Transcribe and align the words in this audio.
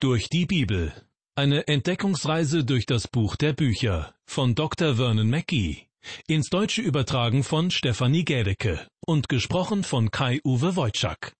Durch 0.00 0.28
die 0.28 0.46
Bibel. 0.46 0.92
Eine 1.34 1.66
Entdeckungsreise 1.66 2.64
durch 2.64 2.86
das 2.86 3.08
Buch 3.08 3.34
der 3.34 3.52
Bücher 3.52 4.14
von 4.26 4.54
Dr. 4.54 4.94
Vernon 4.94 5.28
Mackey. 5.28 5.88
Ins 6.28 6.50
Deutsche 6.50 6.82
übertragen 6.82 7.42
von 7.42 7.72
Stefanie 7.72 8.24
Gädecke 8.24 8.86
und 9.04 9.28
gesprochen 9.28 9.82
von 9.82 10.12
Kai-Uwe 10.12 10.76
Wojczak. 10.76 11.32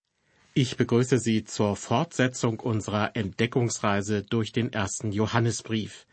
Ich 0.55 0.77
begrüße 0.77 1.21
Sie 1.21 1.45
zur 1.45 1.77
Fortsetzung 1.77 2.59
unserer 2.59 3.15
Entdeckungsreise 3.15 4.25
durch 4.25 4.51
den 4.51 4.73
ersten 4.73 5.13
Johannesbrief. 5.13 6.05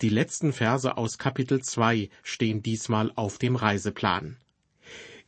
Die 0.00 0.08
letzten 0.08 0.52
Verse 0.52 0.96
aus 0.96 1.18
Kapitel 1.18 1.62
2 1.62 2.10
stehen 2.22 2.62
diesmal 2.62 3.10
auf 3.16 3.38
dem 3.38 3.56
Reiseplan. 3.56 4.36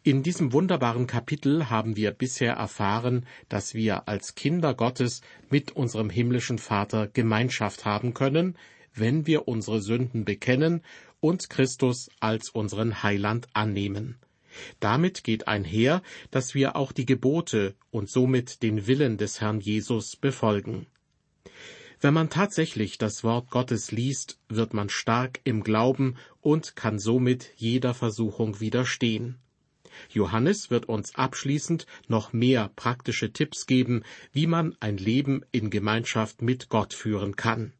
In 0.02 0.22
diesem 0.22 0.54
wunderbaren 0.54 1.06
Kapitel 1.06 1.68
haben 1.68 1.94
wir 1.94 2.12
bisher 2.12 2.54
erfahren, 2.54 3.26
dass 3.50 3.74
wir 3.74 4.08
als 4.08 4.34
Kinder 4.34 4.72
Gottes 4.72 5.20
mit 5.50 5.72
unserem 5.72 6.08
himmlischen 6.08 6.56
Vater 6.56 7.06
Gemeinschaft 7.06 7.84
haben 7.84 8.14
können, 8.14 8.56
wenn 8.94 9.26
wir 9.26 9.46
unsere 9.46 9.82
Sünden 9.82 10.24
bekennen 10.24 10.80
und 11.20 11.50
Christus 11.50 12.08
als 12.18 12.48
unseren 12.48 13.02
Heiland 13.02 13.48
annehmen. 13.52 14.16
Damit 14.80 15.22
geht 15.22 15.48
einher, 15.48 16.02
dass 16.30 16.54
wir 16.54 16.76
auch 16.76 16.92
die 16.92 17.04
Gebote 17.04 17.74
und 17.90 18.08
somit 18.08 18.62
den 18.62 18.86
Willen 18.86 19.18
des 19.18 19.42
Herrn 19.42 19.60
Jesus 19.60 20.16
befolgen. 20.16 20.86
Wenn 22.00 22.14
man 22.14 22.30
tatsächlich 22.30 22.96
das 22.96 23.22
Wort 23.22 23.50
Gottes 23.50 23.92
liest, 23.92 24.38
wird 24.48 24.72
man 24.72 24.88
stark 24.88 25.40
im 25.44 25.62
Glauben 25.62 26.16
und 26.40 26.74
kann 26.74 26.98
somit 26.98 27.52
jeder 27.56 27.92
Versuchung 27.92 28.60
widerstehen. 28.60 29.36
Johannes 30.10 30.70
wird 30.70 30.86
uns 30.86 31.14
abschließend 31.14 31.86
noch 32.08 32.32
mehr 32.32 32.70
praktische 32.76 33.32
Tipps 33.32 33.66
geben, 33.66 34.02
wie 34.32 34.46
man 34.46 34.76
ein 34.80 34.96
Leben 34.96 35.44
in 35.52 35.70
Gemeinschaft 35.70 36.42
mit 36.42 36.68
Gott 36.68 36.94
führen 36.94 37.36
kann. 37.36 37.72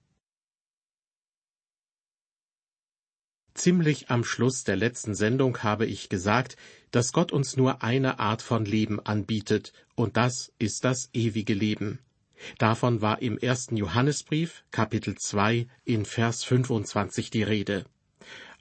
Ziemlich 3.54 4.10
am 4.10 4.24
Schluss 4.24 4.64
der 4.64 4.76
letzten 4.76 5.14
Sendung 5.14 5.62
habe 5.62 5.84
ich 5.84 6.08
gesagt, 6.08 6.56
dass 6.92 7.12
Gott 7.12 7.32
uns 7.32 7.56
nur 7.56 7.82
eine 7.82 8.18
Art 8.18 8.42
von 8.42 8.64
Leben 8.64 9.00
anbietet, 9.00 9.72
und 9.96 10.16
das 10.16 10.52
ist 10.58 10.84
das 10.84 11.10
ewige 11.12 11.54
Leben. 11.54 11.98
Davon 12.58 13.02
war 13.02 13.20
im 13.20 13.36
ersten 13.38 13.76
Johannesbrief, 13.76 14.64
Kapitel 14.70 15.16
2, 15.16 15.66
in 15.84 16.04
Vers 16.06 16.44
25 16.44 17.30
die 17.30 17.42
Rede. 17.42 17.84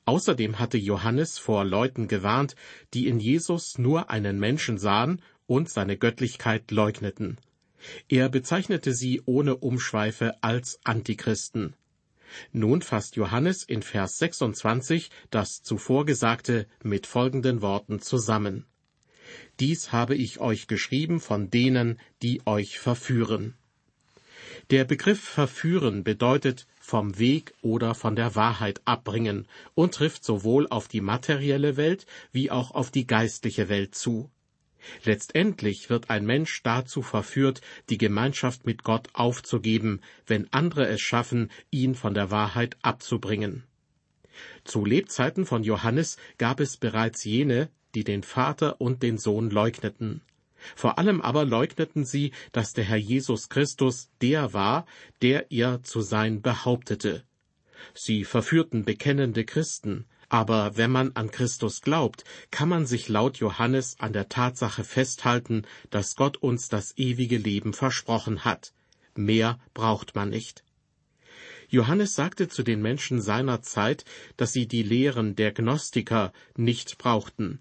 Außerdem 0.10 0.58
hatte 0.58 0.80
Johannes 0.80 1.38
vor 1.38 1.64
Leuten 1.64 2.08
gewarnt, 2.08 2.56
die 2.96 3.08
in 3.08 3.20
Jesus 3.20 3.78
nur 3.78 4.10
einen 4.10 4.40
Menschen 4.40 4.80
sahen 4.80 5.22
und 5.46 5.70
seine 5.70 5.98
Göttlichkeit 5.98 6.72
leugneten. 6.72 7.38
Er 8.08 8.28
bezeichnete 8.28 8.96
sie 8.96 9.22
ohne 9.26 9.58
Umschweife 9.58 10.34
als 10.42 10.80
Antichristen. 10.84 11.76
Nun 12.52 12.82
fasst 12.82 13.18
Johannes 13.18 13.62
in 13.62 13.84
Vers 13.84 14.18
26 14.18 15.12
das 15.30 15.62
zuvor 15.62 16.08
Gesagte 16.08 16.66
mit 16.82 17.06
folgenden 17.06 17.62
Worten 17.62 18.00
zusammen. 18.00 18.66
Dies 19.60 19.92
habe 19.92 20.16
ich 20.16 20.40
euch 20.40 20.66
geschrieben 20.66 21.20
von 21.20 21.52
denen, 21.52 22.00
die 22.24 22.42
euch 22.48 22.80
verführen. 22.80 23.54
Der 24.72 24.86
Begriff 24.86 25.20
verführen 25.20 26.04
bedeutet 26.04 26.66
vom 26.90 27.20
Weg 27.20 27.54
oder 27.62 27.94
von 27.94 28.16
der 28.16 28.36
Wahrheit 28.36 28.82
abbringen 28.86 29.48
und 29.76 29.94
trifft 29.94 30.26
sowohl 30.26 30.68
auf 30.68 30.88
die 30.88 31.02
materielle 31.02 31.78
Welt 31.78 32.08
wie 32.32 32.50
auch 32.50 32.72
auf 32.72 32.90
die 32.90 33.06
geistliche 33.06 33.70
Welt 33.70 33.94
zu. 33.94 34.32
Letztendlich 35.04 35.92
wird 35.92 36.10
ein 36.10 36.26
Mensch 36.26 36.64
dazu 36.64 37.04
verführt, 37.04 37.62
die 37.90 38.00
Gemeinschaft 38.00 38.66
mit 38.66 38.84
Gott 38.84 39.10
aufzugeben, 39.14 40.02
wenn 40.26 40.52
andere 40.52 40.88
es 40.88 41.00
schaffen, 41.02 41.52
ihn 41.70 41.94
von 41.94 42.16
der 42.16 42.32
Wahrheit 42.32 42.76
abzubringen. 42.82 43.66
Zu 44.64 44.84
Lebzeiten 44.84 45.46
von 45.46 45.64
Johannes 45.64 46.18
gab 46.40 46.60
es 46.60 46.78
bereits 46.78 47.24
jene, 47.24 47.70
die 47.94 48.04
den 48.04 48.24
Vater 48.24 48.82
und 48.82 49.04
den 49.04 49.20
Sohn 49.20 49.52
leugneten. 49.52 50.22
Vor 50.76 50.98
allem 50.98 51.22
aber 51.22 51.46
leugneten 51.46 52.06
sie, 52.06 52.32
dass 52.52 52.74
der 52.74 52.84
Herr 52.84 52.98
Jesus 52.98 53.50
Christus 53.50 54.10
der 54.22 54.54
war, 54.54 54.86
der 55.22 55.52
er 55.52 55.84
zu 55.84 56.02
sein 56.02 56.42
behauptete. 56.42 57.24
Sie 57.94 58.26
verführten 58.26 58.84
bekennende 58.84 59.46
Christen, 59.46 60.06
aber 60.30 60.78
wenn 60.78 60.92
man 60.92 61.16
an 61.16 61.32
Christus 61.32 61.82
glaubt, 61.82 62.24
kann 62.52 62.70
man 62.70 62.86
sich 62.86 63.10
laut 63.10 63.38
Johannes 63.38 64.00
an 64.00 64.14
der 64.14 64.30
Tatsache 64.30 64.84
festhalten, 64.84 65.64
dass 65.90 66.16
Gott 66.16 66.38
uns 66.38 66.70
das 66.70 66.96
ewige 66.98 67.38
Leben 67.38 67.74
versprochen 67.74 68.46
hat. 68.46 68.74
Mehr 69.16 69.60
braucht 69.74 70.16
man 70.16 70.30
nicht. 70.30 70.64
Johannes 71.68 72.16
sagte 72.16 72.48
zu 72.48 72.64
den 72.64 72.82
Menschen 72.82 73.22
seiner 73.22 73.62
Zeit, 73.62 74.06
dass 74.38 74.54
sie 74.54 74.68
die 74.68 74.84
Lehren 74.84 75.36
der 75.36 75.52
Gnostiker 75.52 76.32
nicht 76.56 76.98
brauchten. 76.98 77.60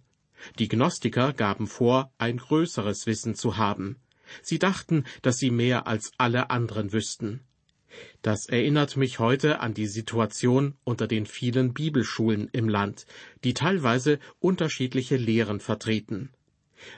Die 0.58 0.68
Gnostiker 0.68 1.32
gaben 1.32 1.66
vor, 1.66 2.12
ein 2.18 2.38
größeres 2.38 3.06
Wissen 3.06 3.34
zu 3.34 3.56
haben. 3.56 3.96
Sie 4.42 4.58
dachten, 4.58 5.04
dass 5.22 5.38
sie 5.38 5.50
mehr 5.50 5.86
als 5.86 6.12
alle 6.18 6.50
anderen 6.50 6.92
wüssten. 6.92 7.40
Das 8.22 8.46
erinnert 8.46 8.96
mich 8.96 9.18
heute 9.18 9.60
an 9.60 9.74
die 9.74 9.86
Situation 9.86 10.74
unter 10.84 11.06
den 11.06 11.26
vielen 11.26 11.72
Bibelschulen 11.72 12.48
im 12.52 12.68
Land, 12.68 13.06
die 13.44 13.54
teilweise 13.54 14.18
unterschiedliche 14.40 15.16
Lehren 15.16 15.60
vertreten. 15.60 16.30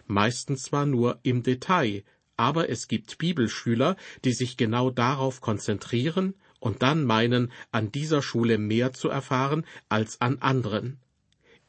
Meistens 0.07 0.65
zwar 0.65 0.87
nur 0.87 1.21
im 1.23 1.43
Detail, 1.43 2.03
aber 2.37 2.69
es 2.69 2.89
gibt 2.89 3.19
Bibelschüler, 3.19 3.97
die 4.25 4.33
sich 4.33 4.57
genau 4.57 4.91
darauf 4.91 5.41
konzentrieren 5.41 6.35
und 6.59 6.83
dann 6.83 7.05
meinen, 7.05 7.53
an 7.71 7.93
dieser 7.93 8.23
Schule 8.23 8.59
mehr 8.59 8.93
zu 8.93 9.09
erfahren 9.09 9.65
als 9.89 10.21
an 10.21 10.39
anderen. 10.39 10.99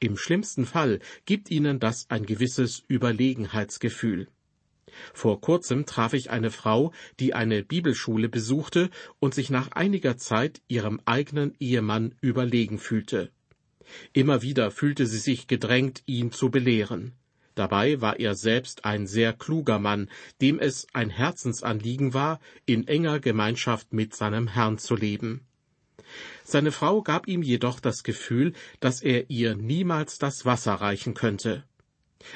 Im 0.03 0.17
schlimmsten 0.17 0.65
Fall 0.65 0.99
gibt 1.25 1.51
ihnen 1.51 1.79
das 1.79 2.09
ein 2.09 2.25
gewisses 2.25 2.83
Überlegenheitsgefühl. 2.87 4.27
Vor 5.13 5.39
kurzem 5.41 5.85
traf 5.85 6.13
ich 6.13 6.31
eine 6.31 6.49
Frau, 6.49 6.91
die 7.19 7.35
eine 7.35 7.63
Bibelschule 7.63 8.27
besuchte 8.27 8.89
und 9.19 9.35
sich 9.35 9.51
nach 9.51 9.71
einiger 9.73 10.17
Zeit 10.17 10.59
ihrem 10.67 10.99
eigenen 11.05 11.53
Ehemann 11.59 12.15
überlegen 12.19 12.79
fühlte. 12.79 13.29
Immer 14.11 14.41
wieder 14.41 14.71
fühlte 14.71 15.05
sie 15.05 15.19
sich 15.19 15.45
gedrängt, 15.45 16.01
ihn 16.07 16.31
zu 16.31 16.49
belehren. 16.49 17.13
Dabei 17.53 18.01
war 18.01 18.19
er 18.19 18.33
selbst 18.33 18.85
ein 18.85 19.05
sehr 19.05 19.33
kluger 19.33 19.77
Mann, 19.77 20.09
dem 20.41 20.57
es 20.57 20.87
ein 20.93 21.11
Herzensanliegen 21.11 22.15
war, 22.15 22.39
in 22.65 22.87
enger 22.87 23.19
Gemeinschaft 23.19 23.93
mit 23.93 24.15
seinem 24.15 24.47
Herrn 24.47 24.79
zu 24.79 24.95
leben. 24.95 25.45
Seine 26.51 26.73
Frau 26.73 27.01
gab 27.01 27.29
ihm 27.29 27.43
jedoch 27.43 27.79
das 27.79 28.03
Gefühl, 28.03 28.51
dass 28.81 29.01
er 29.01 29.29
ihr 29.29 29.55
niemals 29.55 30.17
das 30.17 30.43
Wasser 30.43 30.73
reichen 30.73 31.13
könnte. 31.13 31.63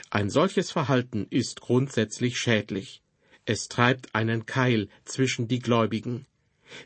Ein 0.10 0.30
solches 0.30 0.72
Verhalten 0.72 1.28
ist 1.30 1.60
grundsätzlich 1.60 2.38
schädlich. 2.38 3.04
Es 3.44 3.68
treibt 3.68 4.16
einen 4.16 4.46
Keil 4.46 4.88
zwischen 5.04 5.50
die 5.50 5.60
Gläubigen. 5.60 6.26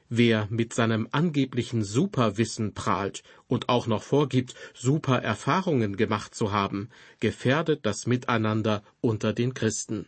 Wer 0.09 0.47
mit 0.49 0.73
seinem 0.73 1.07
angeblichen 1.11 1.83
Superwissen 1.83 2.73
prahlt 2.73 3.21
und 3.47 3.69
auch 3.69 3.85
noch 3.85 4.01
vorgibt, 4.01 4.55
super 4.73 5.21
Erfahrungen 5.21 5.97
gemacht 5.97 6.33
zu 6.33 6.51
haben, 6.51 6.89
gefährdet 7.19 7.85
das 7.85 8.07
Miteinander 8.07 8.81
unter 9.01 9.33
den 9.33 9.53
Christen. 9.53 10.07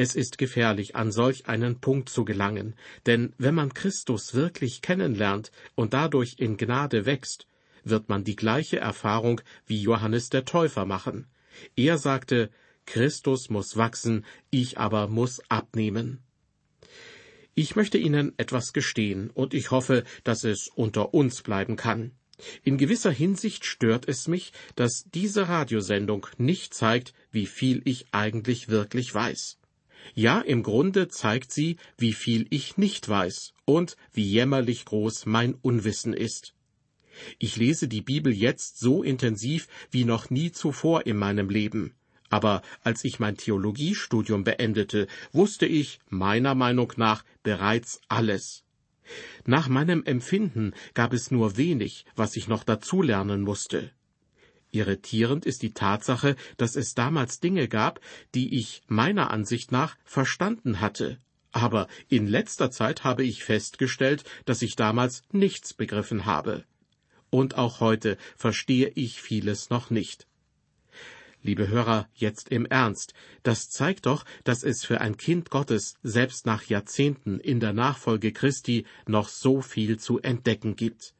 Es 0.00 0.14
ist 0.14 0.38
gefährlich, 0.38 0.94
an 0.94 1.10
solch 1.10 1.48
einen 1.48 1.80
Punkt 1.80 2.08
zu 2.08 2.24
gelangen, 2.24 2.76
denn 3.06 3.34
wenn 3.36 3.56
man 3.56 3.74
Christus 3.74 4.32
wirklich 4.32 4.80
kennenlernt 4.80 5.50
und 5.74 5.92
dadurch 5.92 6.36
in 6.38 6.56
Gnade 6.56 7.04
wächst, 7.04 7.48
wird 7.82 8.08
man 8.08 8.22
die 8.22 8.36
gleiche 8.36 8.78
Erfahrung 8.78 9.40
wie 9.66 9.82
Johannes 9.82 10.28
der 10.28 10.44
Täufer 10.44 10.84
machen. 10.84 11.26
Er 11.74 11.98
sagte, 11.98 12.48
Christus 12.86 13.50
muss 13.50 13.76
wachsen, 13.76 14.24
ich 14.50 14.78
aber 14.78 15.08
muss 15.08 15.40
abnehmen. 15.48 16.22
Ich 17.56 17.74
möchte 17.74 17.98
Ihnen 17.98 18.34
etwas 18.38 18.72
gestehen, 18.72 19.30
und 19.30 19.52
ich 19.52 19.72
hoffe, 19.72 20.04
dass 20.22 20.44
es 20.44 20.68
unter 20.68 21.12
uns 21.12 21.42
bleiben 21.42 21.74
kann. 21.74 22.12
In 22.62 22.78
gewisser 22.78 23.10
Hinsicht 23.10 23.64
stört 23.64 24.06
es 24.06 24.28
mich, 24.28 24.52
dass 24.76 25.06
diese 25.12 25.48
Radiosendung 25.48 26.28
nicht 26.36 26.72
zeigt, 26.72 27.14
wie 27.32 27.46
viel 27.46 27.82
ich 27.84 28.06
eigentlich 28.12 28.68
wirklich 28.68 29.12
weiß. 29.12 29.57
Ja, 30.14 30.40
im 30.40 30.62
Grunde 30.62 31.08
zeigt 31.08 31.52
sie, 31.52 31.76
wie 31.96 32.12
viel 32.12 32.46
ich 32.50 32.76
nicht 32.76 33.08
weiß 33.08 33.54
und 33.64 33.96
wie 34.12 34.24
jämmerlich 34.24 34.84
groß 34.84 35.26
mein 35.26 35.54
Unwissen 35.54 36.12
ist. 36.12 36.54
Ich 37.38 37.56
lese 37.56 37.88
die 37.88 38.02
Bibel 38.02 38.32
jetzt 38.32 38.78
so 38.78 39.02
intensiv 39.02 39.68
wie 39.90 40.04
noch 40.04 40.30
nie 40.30 40.52
zuvor 40.52 41.06
in 41.06 41.16
meinem 41.16 41.48
Leben. 41.48 41.94
Aber 42.30 42.62
als 42.84 43.04
ich 43.04 43.18
mein 43.18 43.36
Theologiestudium 43.36 44.44
beendete, 44.44 45.06
wusste 45.32 45.66
ich, 45.66 45.98
meiner 46.08 46.54
Meinung 46.54 46.92
nach, 46.96 47.24
bereits 47.42 48.00
alles. 48.08 48.64
Nach 49.46 49.68
meinem 49.68 50.04
Empfinden 50.04 50.74
gab 50.92 51.14
es 51.14 51.30
nur 51.30 51.56
wenig, 51.56 52.04
was 52.14 52.36
ich 52.36 52.46
noch 52.46 52.64
dazulernen 52.64 53.40
musste. 53.40 53.90
Irritierend 54.70 55.46
ist 55.46 55.62
die 55.62 55.72
Tatsache, 55.72 56.36
dass 56.56 56.76
es 56.76 56.94
damals 56.94 57.40
Dinge 57.40 57.68
gab, 57.68 58.00
die 58.34 58.58
ich 58.58 58.82
meiner 58.86 59.30
Ansicht 59.30 59.72
nach 59.72 59.96
verstanden 60.04 60.80
hatte, 60.80 61.18
aber 61.52 61.88
in 62.08 62.26
letzter 62.26 62.70
Zeit 62.70 63.04
habe 63.04 63.24
ich 63.24 63.42
festgestellt, 63.44 64.24
dass 64.44 64.62
ich 64.62 64.76
damals 64.76 65.22
nichts 65.32 65.74
begriffen 65.74 66.26
habe. 66.26 66.64
Und 67.30 67.56
auch 67.56 67.80
heute 67.80 68.16
verstehe 68.36 68.88
ich 68.94 69.20
vieles 69.20 69.70
noch 69.70 69.90
nicht. 69.90 70.26
Liebe 71.42 71.68
Hörer, 71.68 72.08
jetzt 72.14 72.48
im 72.48 72.66
Ernst, 72.66 73.14
das 73.42 73.70
zeigt 73.70 74.06
doch, 74.06 74.24
dass 74.44 74.64
es 74.64 74.84
für 74.84 75.00
ein 75.00 75.16
Kind 75.16 75.50
Gottes 75.50 75.94
selbst 76.02 76.46
nach 76.46 76.64
Jahrzehnten 76.64 77.38
in 77.38 77.60
der 77.60 77.72
Nachfolge 77.72 78.32
Christi 78.32 78.86
noch 79.06 79.28
so 79.28 79.60
viel 79.60 79.98
zu 79.98 80.18
entdecken 80.18 80.74
gibt. 80.74 81.14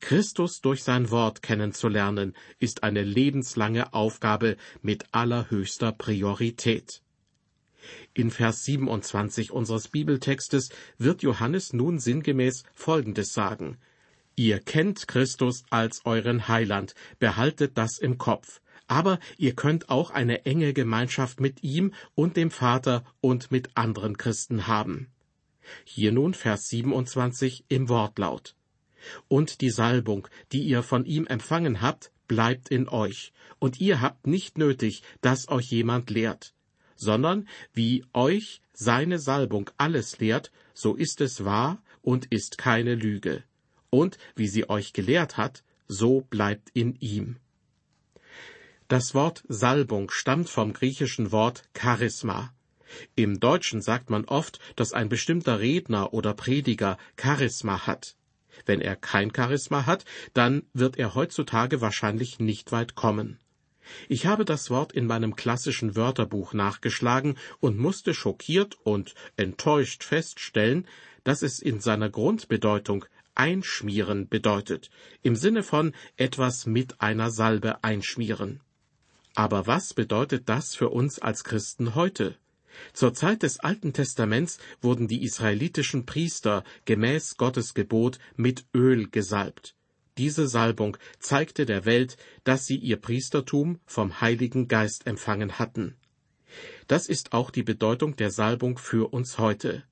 Christus 0.00 0.60
durch 0.60 0.82
sein 0.82 1.10
Wort 1.10 1.42
kennenzulernen, 1.42 2.34
ist 2.58 2.82
eine 2.82 3.02
lebenslange 3.02 3.92
Aufgabe 3.92 4.56
mit 4.82 5.06
allerhöchster 5.12 5.92
Priorität. 5.92 7.02
In 8.14 8.30
Vers 8.30 8.64
27 8.64 9.52
unseres 9.52 9.88
Bibeltextes 9.88 10.70
wird 10.98 11.22
Johannes 11.22 11.72
nun 11.72 11.98
sinngemäß 11.98 12.64
Folgendes 12.74 13.32
sagen. 13.32 13.78
Ihr 14.36 14.60
kennt 14.60 15.08
Christus 15.08 15.64
als 15.70 16.04
euren 16.04 16.48
Heiland, 16.48 16.94
behaltet 17.18 17.76
das 17.76 17.98
im 17.98 18.18
Kopf, 18.18 18.60
aber 18.86 19.18
ihr 19.36 19.54
könnt 19.54 19.90
auch 19.90 20.10
eine 20.10 20.44
enge 20.46 20.72
Gemeinschaft 20.72 21.40
mit 21.40 21.62
ihm 21.62 21.92
und 22.14 22.36
dem 22.36 22.50
Vater 22.50 23.04
und 23.20 23.50
mit 23.50 23.76
anderen 23.76 24.16
Christen 24.16 24.66
haben. 24.66 25.08
Hier 25.84 26.12
nun 26.12 26.34
Vers 26.34 26.68
27 26.68 27.64
im 27.68 27.88
Wortlaut. 27.88 28.54
Und 29.28 29.60
die 29.60 29.70
Salbung, 29.70 30.28
die 30.52 30.62
ihr 30.62 30.82
von 30.82 31.04
ihm 31.04 31.26
empfangen 31.26 31.80
habt, 31.80 32.10
bleibt 32.26 32.68
in 32.68 32.88
euch, 32.88 33.32
und 33.58 33.80
ihr 33.80 34.00
habt 34.00 34.26
nicht 34.26 34.58
nötig, 34.58 35.02
dass 35.20 35.48
euch 35.48 35.70
jemand 35.70 36.10
lehrt, 36.10 36.54
sondern 36.94 37.48
wie 37.72 38.04
euch 38.12 38.60
seine 38.72 39.18
Salbung 39.18 39.70
alles 39.76 40.18
lehrt, 40.18 40.52
so 40.74 40.94
ist 40.94 41.20
es 41.20 41.44
wahr 41.44 41.82
und 42.02 42.26
ist 42.26 42.58
keine 42.58 42.94
Lüge. 42.94 43.42
Und 43.90 44.18
wie 44.36 44.48
sie 44.48 44.68
euch 44.68 44.92
gelehrt 44.92 45.36
hat, 45.36 45.64
so 45.88 46.20
bleibt 46.20 46.70
in 46.74 46.94
ihm. 47.00 47.36
Das 48.88 49.14
Wort 49.14 49.44
Salbung 49.48 50.10
stammt 50.10 50.48
vom 50.48 50.72
griechischen 50.72 51.32
Wort 51.32 51.64
Charisma. 51.76 52.54
Im 53.16 53.38
Deutschen 53.38 53.82
sagt 53.82 54.08
man 54.10 54.24
oft, 54.24 54.60
dass 54.76 54.92
ein 54.92 55.08
bestimmter 55.08 55.60
Redner 55.60 56.14
oder 56.14 56.34
Prediger 56.34 56.96
Charisma 57.20 57.86
hat. 57.86 58.16
Wenn 58.66 58.80
er 58.80 58.96
kein 58.96 59.32
Charisma 59.34 59.86
hat, 59.86 60.04
dann 60.34 60.62
wird 60.72 60.98
er 60.98 61.14
heutzutage 61.14 61.80
wahrscheinlich 61.80 62.38
nicht 62.38 62.72
weit 62.72 62.94
kommen. 62.94 63.38
Ich 64.08 64.26
habe 64.26 64.44
das 64.44 64.70
Wort 64.70 64.92
in 64.92 65.06
meinem 65.06 65.34
klassischen 65.34 65.96
Wörterbuch 65.96 66.52
nachgeschlagen 66.52 67.36
und 67.60 67.78
musste 67.78 68.14
schockiert 68.14 68.76
und 68.84 69.14
enttäuscht 69.36 70.04
feststellen, 70.04 70.86
dass 71.24 71.42
es 71.42 71.58
in 71.58 71.80
seiner 71.80 72.10
Grundbedeutung 72.10 73.04
einschmieren 73.34 74.28
bedeutet, 74.28 74.90
im 75.22 75.36
Sinne 75.36 75.62
von 75.62 75.94
etwas 76.16 76.66
mit 76.66 77.00
einer 77.00 77.30
Salbe 77.30 77.82
einschmieren. 77.84 78.60
Aber 79.34 79.66
was 79.66 79.94
bedeutet 79.94 80.48
das 80.48 80.74
für 80.74 80.88
uns 80.88 81.18
als 81.20 81.44
Christen 81.44 81.94
heute? 81.94 82.36
Zur 82.92 83.14
Zeit 83.14 83.42
des 83.42 83.60
Alten 83.60 83.92
Testaments 83.92 84.58
wurden 84.80 85.08
die 85.08 85.22
israelitischen 85.22 86.06
Priester 86.06 86.64
gemäß 86.84 87.36
Gottes 87.36 87.74
Gebot 87.74 88.18
mit 88.36 88.64
Öl 88.74 89.08
gesalbt. 89.08 89.74
Diese 90.18 90.48
Salbung 90.48 90.96
zeigte 91.20 91.64
der 91.64 91.84
Welt, 91.84 92.16
dass 92.42 92.66
sie 92.66 92.76
ihr 92.76 92.96
Priestertum 92.96 93.78
vom 93.86 94.20
Heiligen 94.20 94.66
Geist 94.66 95.06
empfangen 95.06 95.58
hatten. 95.58 95.94
Das 96.88 97.08
ist 97.08 97.32
auch 97.32 97.50
die 97.50 97.62
Bedeutung 97.62 98.16
der 98.16 98.30
Salbung 98.30 98.78
für 98.78 99.12
uns 99.12 99.38
heute. 99.38 99.84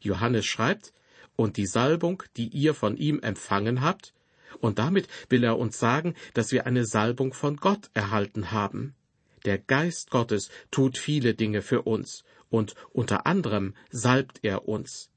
Johannes 0.00 0.46
schreibt, 0.46 0.92
und 1.34 1.56
die 1.56 1.66
Salbung, 1.66 2.22
die 2.36 2.48
ihr 2.48 2.74
von 2.74 2.96
ihm 2.96 3.20
empfangen 3.20 3.80
habt, 3.80 4.14
und 4.60 4.78
damit 4.78 5.08
will 5.28 5.42
er 5.42 5.58
uns 5.58 5.78
sagen, 5.78 6.14
dass 6.34 6.52
wir 6.52 6.66
eine 6.66 6.84
Salbung 6.84 7.32
von 7.32 7.56
Gott 7.56 7.90
erhalten 7.94 8.52
haben. 8.52 8.94
Der 9.44 9.58
Geist 9.58 10.10
Gottes 10.10 10.50
tut 10.70 10.98
viele 10.98 11.34
Dinge 11.34 11.62
für 11.62 11.82
uns, 11.82 12.24
und 12.48 12.74
unter 12.92 13.26
anderem 13.26 13.74
salbt 13.90 14.40
er 14.42 14.68
uns. 14.68 15.10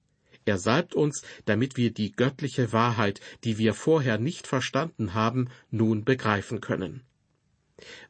Er 0.45 0.57
salbt 0.57 0.93
uns, 0.93 1.23
damit 1.45 1.75
wir 1.75 1.91
die 1.91 2.11
göttliche 2.11 2.71
Wahrheit, 2.71 3.19
die 3.43 3.57
wir 3.57 3.73
vorher 3.73 4.17
nicht 4.17 4.47
verstanden 4.47 5.13
haben, 5.13 5.49
nun 5.71 6.05
begreifen 6.05 6.61
können. 6.61 7.03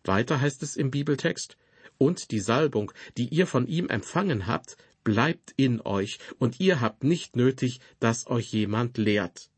Weiter 0.03 0.41
heißt 0.41 0.61
es 0.63 0.75
im 0.75 0.91
Bibeltext, 0.91 1.57
und 1.97 2.31
die 2.31 2.41
Salbung, 2.41 2.91
die 3.17 3.29
ihr 3.29 3.47
von 3.47 3.67
ihm 3.67 3.87
empfangen 3.87 4.47
habt, 4.47 4.77
bleibt 5.03 5.53
in 5.55 5.81
euch, 5.81 6.19
und 6.39 6.59
ihr 6.59 6.81
habt 6.81 7.03
nicht 7.03 7.35
nötig, 7.35 7.79
dass 7.99 8.27
euch 8.27 8.51
jemand 8.51 8.97
lehrt. 8.97 9.49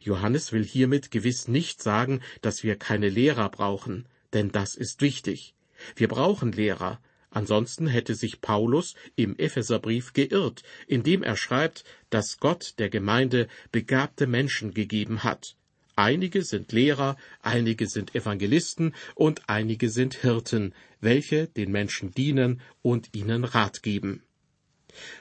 Johannes 0.00 0.52
will 0.52 0.64
hiermit 0.64 1.10
gewiss 1.10 1.48
nicht 1.48 1.82
sagen, 1.82 2.20
dass 2.40 2.62
wir 2.62 2.76
keine 2.76 3.08
Lehrer 3.08 3.48
brauchen, 3.48 4.06
denn 4.32 4.50
das 4.50 4.74
ist 4.74 5.00
wichtig. 5.02 5.54
Wir 5.96 6.08
brauchen 6.08 6.52
Lehrer, 6.52 7.00
Ansonsten 7.34 7.86
hätte 7.86 8.14
sich 8.14 8.42
Paulus 8.42 8.94
im 9.16 9.36
Epheserbrief 9.38 10.12
geirrt, 10.12 10.62
indem 10.86 11.22
er 11.22 11.36
schreibt, 11.36 11.84
dass 12.10 12.38
Gott 12.38 12.74
der 12.78 12.90
Gemeinde 12.90 13.48
begabte 13.72 14.26
Menschen 14.26 14.74
gegeben 14.74 15.24
hat. 15.24 15.56
Einige 15.96 16.42
sind 16.42 16.72
Lehrer, 16.72 17.16
einige 17.40 17.86
sind 17.86 18.14
Evangelisten 18.14 18.94
und 19.14 19.48
einige 19.48 19.88
sind 19.88 20.14
Hirten, 20.14 20.74
welche 21.00 21.48
den 21.48 21.70
Menschen 21.70 22.12
dienen 22.12 22.60
und 22.82 23.14
ihnen 23.14 23.44
Rat 23.44 23.82
geben. 23.82 24.22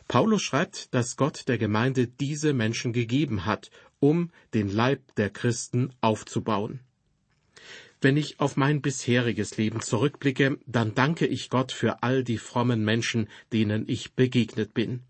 Paulus 0.09 0.41
schreibt, 0.41 0.93
dass 0.93 1.15
Gott 1.15 1.47
der 1.47 1.57
Gemeinde 1.57 2.07
diese 2.07 2.53
Menschen 2.53 2.91
gegeben 2.91 3.45
hat, 3.45 3.71
um 3.99 4.31
den 4.53 4.69
Leib 4.69 5.15
der 5.15 5.29
Christen 5.29 5.93
aufzubauen. 6.01 6.81
Wenn 8.03 8.17
ich 8.17 8.39
auf 8.39 8.57
mein 8.57 8.81
bisheriges 8.81 9.57
Leben 9.57 9.79
zurückblicke, 9.79 10.57
dann 10.65 10.95
danke 10.95 11.27
ich 11.27 11.51
Gott 11.51 11.71
für 11.71 12.01
all 12.01 12.23
die 12.23 12.39
frommen 12.39 12.83
Menschen, 12.83 13.29
denen 13.53 13.87
ich 13.87 14.13
begegnet 14.13 14.73
bin. 14.73 15.03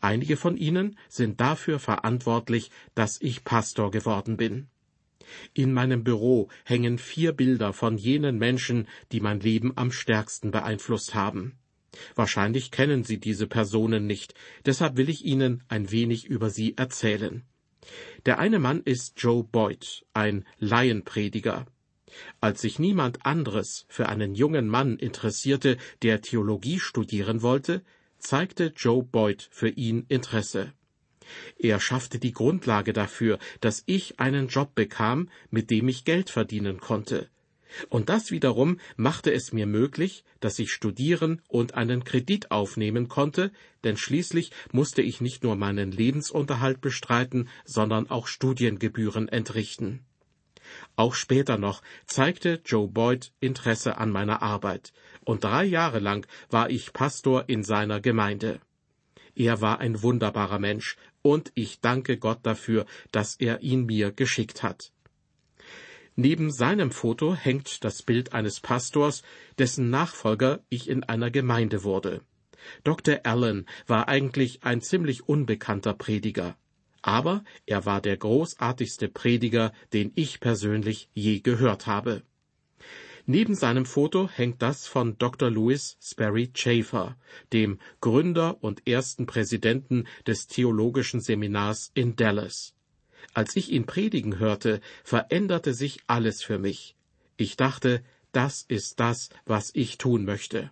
Einige 0.00 0.36
von 0.36 0.56
ihnen 0.56 0.98
sind 1.08 1.40
dafür 1.40 1.78
verantwortlich, 1.78 2.72
dass 2.96 3.20
ich 3.20 3.44
Pastor 3.44 3.92
geworden 3.92 4.36
bin. 4.36 4.66
In 5.52 5.72
meinem 5.72 6.02
Büro 6.02 6.48
hängen 6.64 6.98
vier 6.98 7.32
Bilder 7.32 7.72
von 7.72 7.96
jenen 7.96 8.38
Menschen, 8.38 8.88
die 9.12 9.20
mein 9.20 9.38
Leben 9.38 9.72
am 9.76 9.92
stärksten 9.92 10.50
beeinflusst 10.50 11.14
haben. 11.14 11.56
Wahrscheinlich 12.16 12.72
kennen 12.72 13.04
Sie 13.04 13.18
diese 13.18 13.46
Personen 13.46 14.06
nicht, 14.06 14.34
deshalb 14.66 14.96
will 14.96 15.08
ich 15.08 15.24
Ihnen 15.24 15.62
ein 15.68 15.92
wenig 15.92 16.26
über 16.26 16.50
sie 16.50 16.76
erzählen. 16.76 17.44
Der 18.26 18.38
eine 18.38 18.58
Mann 18.58 18.82
ist 18.82 19.14
Joe 19.22 19.44
Boyd, 19.44 20.04
ein 20.12 20.44
Laienprediger. 20.58 21.66
Als 22.40 22.60
sich 22.60 22.78
niemand 22.78 23.24
anderes 23.24 23.86
für 23.88 24.08
einen 24.08 24.34
jungen 24.34 24.68
Mann 24.68 24.98
interessierte, 24.98 25.76
der 26.02 26.20
Theologie 26.20 26.78
studieren 26.78 27.42
wollte, 27.42 27.82
zeigte 28.18 28.72
Joe 28.76 29.02
Boyd 29.02 29.48
für 29.50 29.68
ihn 29.68 30.06
Interesse. 30.08 30.72
Er 31.58 31.80
schaffte 31.80 32.18
die 32.18 32.32
Grundlage 32.32 32.92
dafür, 32.92 33.38
dass 33.60 33.82
ich 33.86 34.20
einen 34.20 34.48
Job 34.48 34.74
bekam, 34.74 35.30
mit 35.50 35.70
dem 35.70 35.88
ich 35.88 36.04
Geld 36.04 36.30
verdienen 36.30 36.80
konnte. 36.80 37.28
Und 37.88 38.08
das 38.08 38.30
wiederum 38.30 38.78
machte 38.96 39.32
es 39.32 39.52
mir 39.52 39.66
möglich, 39.66 40.24
dass 40.40 40.58
ich 40.58 40.70
studieren 40.70 41.42
und 41.48 41.74
einen 41.74 42.04
Kredit 42.04 42.50
aufnehmen 42.50 43.08
konnte, 43.08 43.50
denn 43.82 43.96
schließlich 43.96 44.52
musste 44.70 45.02
ich 45.02 45.20
nicht 45.20 45.42
nur 45.42 45.56
meinen 45.56 45.90
Lebensunterhalt 45.90 46.80
bestreiten, 46.80 47.48
sondern 47.64 48.08
auch 48.10 48.26
Studiengebühren 48.28 49.28
entrichten. 49.28 50.04
Auch 50.96 51.14
später 51.14 51.58
noch 51.58 51.82
zeigte 52.06 52.60
Joe 52.64 52.88
Boyd 52.88 53.32
Interesse 53.40 53.98
an 53.98 54.10
meiner 54.10 54.42
Arbeit, 54.42 54.92
und 55.24 55.42
drei 55.42 55.64
Jahre 55.64 55.98
lang 55.98 56.26
war 56.50 56.70
ich 56.70 56.92
Pastor 56.92 57.44
in 57.48 57.64
seiner 57.64 58.00
Gemeinde. 58.00 58.60
Er 59.34 59.60
war 59.60 59.80
ein 59.80 60.02
wunderbarer 60.02 60.60
Mensch, 60.60 60.96
und 61.22 61.50
ich 61.54 61.80
danke 61.80 62.16
Gott 62.16 62.40
dafür, 62.42 62.86
dass 63.10 63.34
er 63.36 63.62
ihn 63.62 63.86
mir 63.86 64.12
geschickt 64.12 64.62
hat. 64.62 64.92
Neben 66.14 66.52
seinem 66.52 66.92
Foto 66.92 67.34
hängt 67.34 67.82
das 67.82 68.02
Bild 68.02 68.32
eines 68.32 68.60
Pastors, 68.60 69.22
dessen 69.58 69.90
Nachfolger 69.90 70.60
ich 70.68 70.88
in 70.88 71.02
einer 71.02 71.32
Gemeinde 71.32 71.82
wurde. 71.82 72.20
Dr. 72.84 73.20
Allen 73.24 73.66
war 73.88 74.06
eigentlich 74.06 74.62
ein 74.62 74.80
ziemlich 74.80 75.28
unbekannter 75.28 75.92
Prediger 75.92 76.56
aber 77.06 77.44
er 77.66 77.84
war 77.84 78.00
der 78.00 78.16
großartigste 78.16 79.08
Prediger, 79.08 79.74
den 79.92 80.10
ich 80.14 80.40
persönlich 80.40 81.10
je 81.12 81.40
gehört 81.40 81.86
habe. 81.86 82.22
Neben 83.26 83.54
seinem 83.54 83.84
Foto 83.84 84.30
hängt 84.30 84.62
das 84.62 84.86
von 84.86 85.18
Dr. 85.18 85.50
Louis 85.50 85.98
Sperry 86.00 86.50
Chafer, 86.54 87.18
dem 87.52 87.78
Gründer 88.00 88.56
und 88.62 88.88
ersten 88.88 89.26
Präsidenten 89.26 90.06
des 90.26 90.46
Theologischen 90.46 91.20
Seminars 91.20 91.90
in 91.92 92.16
Dallas. 92.16 92.74
Als 93.34 93.54
ich 93.54 93.70
ihn 93.70 93.84
predigen 93.84 94.38
hörte, 94.38 94.80
veränderte 95.04 95.74
sich 95.74 96.00
alles 96.06 96.42
für 96.42 96.58
mich. 96.58 96.96
Ich 97.36 97.56
dachte, 97.58 98.02
das 98.32 98.62
ist 98.62 98.98
das, 98.98 99.28
was 99.44 99.70
ich 99.74 99.98
tun 99.98 100.24
möchte. 100.24 100.70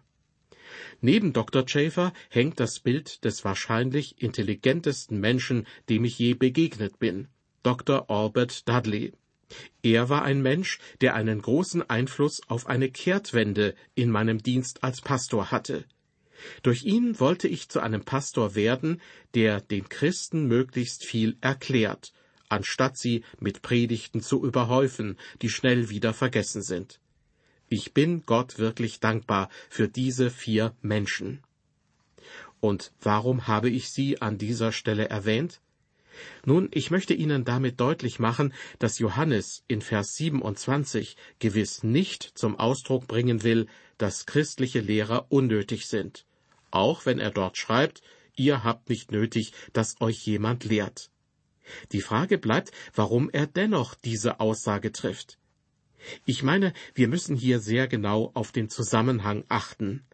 Neben 1.01 1.33
Dr. 1.33 1.67
Schaefer 1.67 2.13
hängt 2.31 2.61
das 2.61 2.81
Bild 2.81 3.25
des 3.25 3.45
wahrscheinlich 3.45 4.21
intelligentesten 4.23 5.19
Menschen, 5.21 5.67
dem 5.89 6.05
ich 6.05 6.19
je 6.19 6.35
begegnet 6.35 6.99
bin, 6.99 7.29
Dr. 7.63 8.11
Albert 8.11 8.69
Dudley. 8.69 9.13
Er 9.83 10.09
war 10.09 10.23
ein 10.23 10.43
Mensch, 10.43 10.79
der 11.01 11.15
einen 11.15 11.43
großen 11.43 11.89
Einfluss 11.89 12.41
auf 12.49 12.67
eine 12.67 12.91
Kehrtwende 12.91 13.75
in 13.95 14.11
meinem 14.11 14.43
Dienst 14.43 14.83
als 14.83 15.01
Pastor 15.01 15.51
hatte. 15.51 15.85
Durch 16.63 16.85
ihn 16.85 17.21
wollte 17.21 17.49
ich 17.49 17.69
zu 17.69 17.81
einem 17.81 18.05
Pastor 18.05 18.55
werden, 18.55 19.01
der 19.35 19.61
den 19.61 19.89
Christen 19.89 20.47
möglichst 20.47 21.05
viel 21.05 21.37
erklärt, 21.41 22.13
anstatt 22.49 22.97
sie 22.97 23.25
mit 23.39 23.63
Predigten 23.63 24.21
zu 24.21 24.45
überhäufen, 24.45 25.19
die 25.41 25.49
schnell 25.49 25.89
wieder 25.89 26.13
vergessen 26.15 26.63
sind. 26.63 27.01
Ich 27.73 27.95
bin 27.95 28.27
Gott 28.27 28.59
wirklich 28.59 29.01
dankbar 29.01 29.49
für 29.71 29.89
diese 29.89 30.29
vier 30.29 30.77
Menschen. 30.83 31.43
Und 32.61 32.93
warum 33.01 33.47
habe 33.47 33.71
ich 33.71 33.89
sie 33.89 34.21
an 34.21 34.37
dieser 34.37 34.73
Stelle 34.73 35.09
erwähnt? 35.09 35.63
Nun, 36.45 36.69
ich 36.71 36.91
möchte 36.91 37.15
Ihnen 37.15 37.47
damit 37.47 37.81
deutlich 37.81 38.19
machen, 38.19 38.53
dass 38.79 38.99
Johannes 38.99 39.65
in 39.69 39.81
Vers 39.81 40.17
27 40.17 41.17
gewiss 41.39 41.83
nicht 41.83 42.25
zum 42.35 42.59
Ausdruck 42.59 43.07
bringen 43.07 43.43
will, 43.43 43.69
dass 43.97 44.27
christliche 44.27 44.81
Lehrer 44.81 45.29
unnötig 45.31 45.87
sind, 45.87 46.27
auch 46.71 47.07
wenn 47.07 47.19
er 47.19 47.31
dort 47.31 47.57
schreibt, 47.57 48.03
ihr 48.37 48.65
habt 48.65 48.91
nicht 48.91 49.13
nötig, 49.13 49.55
dass 49.73 49.99
euch 50.03 50.27
jemand 50.27 50.65
lehrt. 50.65 51.11
Die 51.93 52.03
Frage 52.03 52.37
bleibt, 52.37 52.71
warum 52.95 53.31
er 53.31 53.47
dennoch 53.47 53.95
diese 53.95 54.41
Aussage 54.41 54.93
trifft. 54.93 55.39
Ich 56.25 56.43
meine, 56.43 56.73
wir 56.95 57.09
müssen 57.09 57.37
hier 57.37 57.61
sehr 57.61 57.89
genau 57.89 58.31
auf 58.35 58.53
den 58.53 58.69
Zusammenhang 58.69 59.45
achten. 59.49 60.05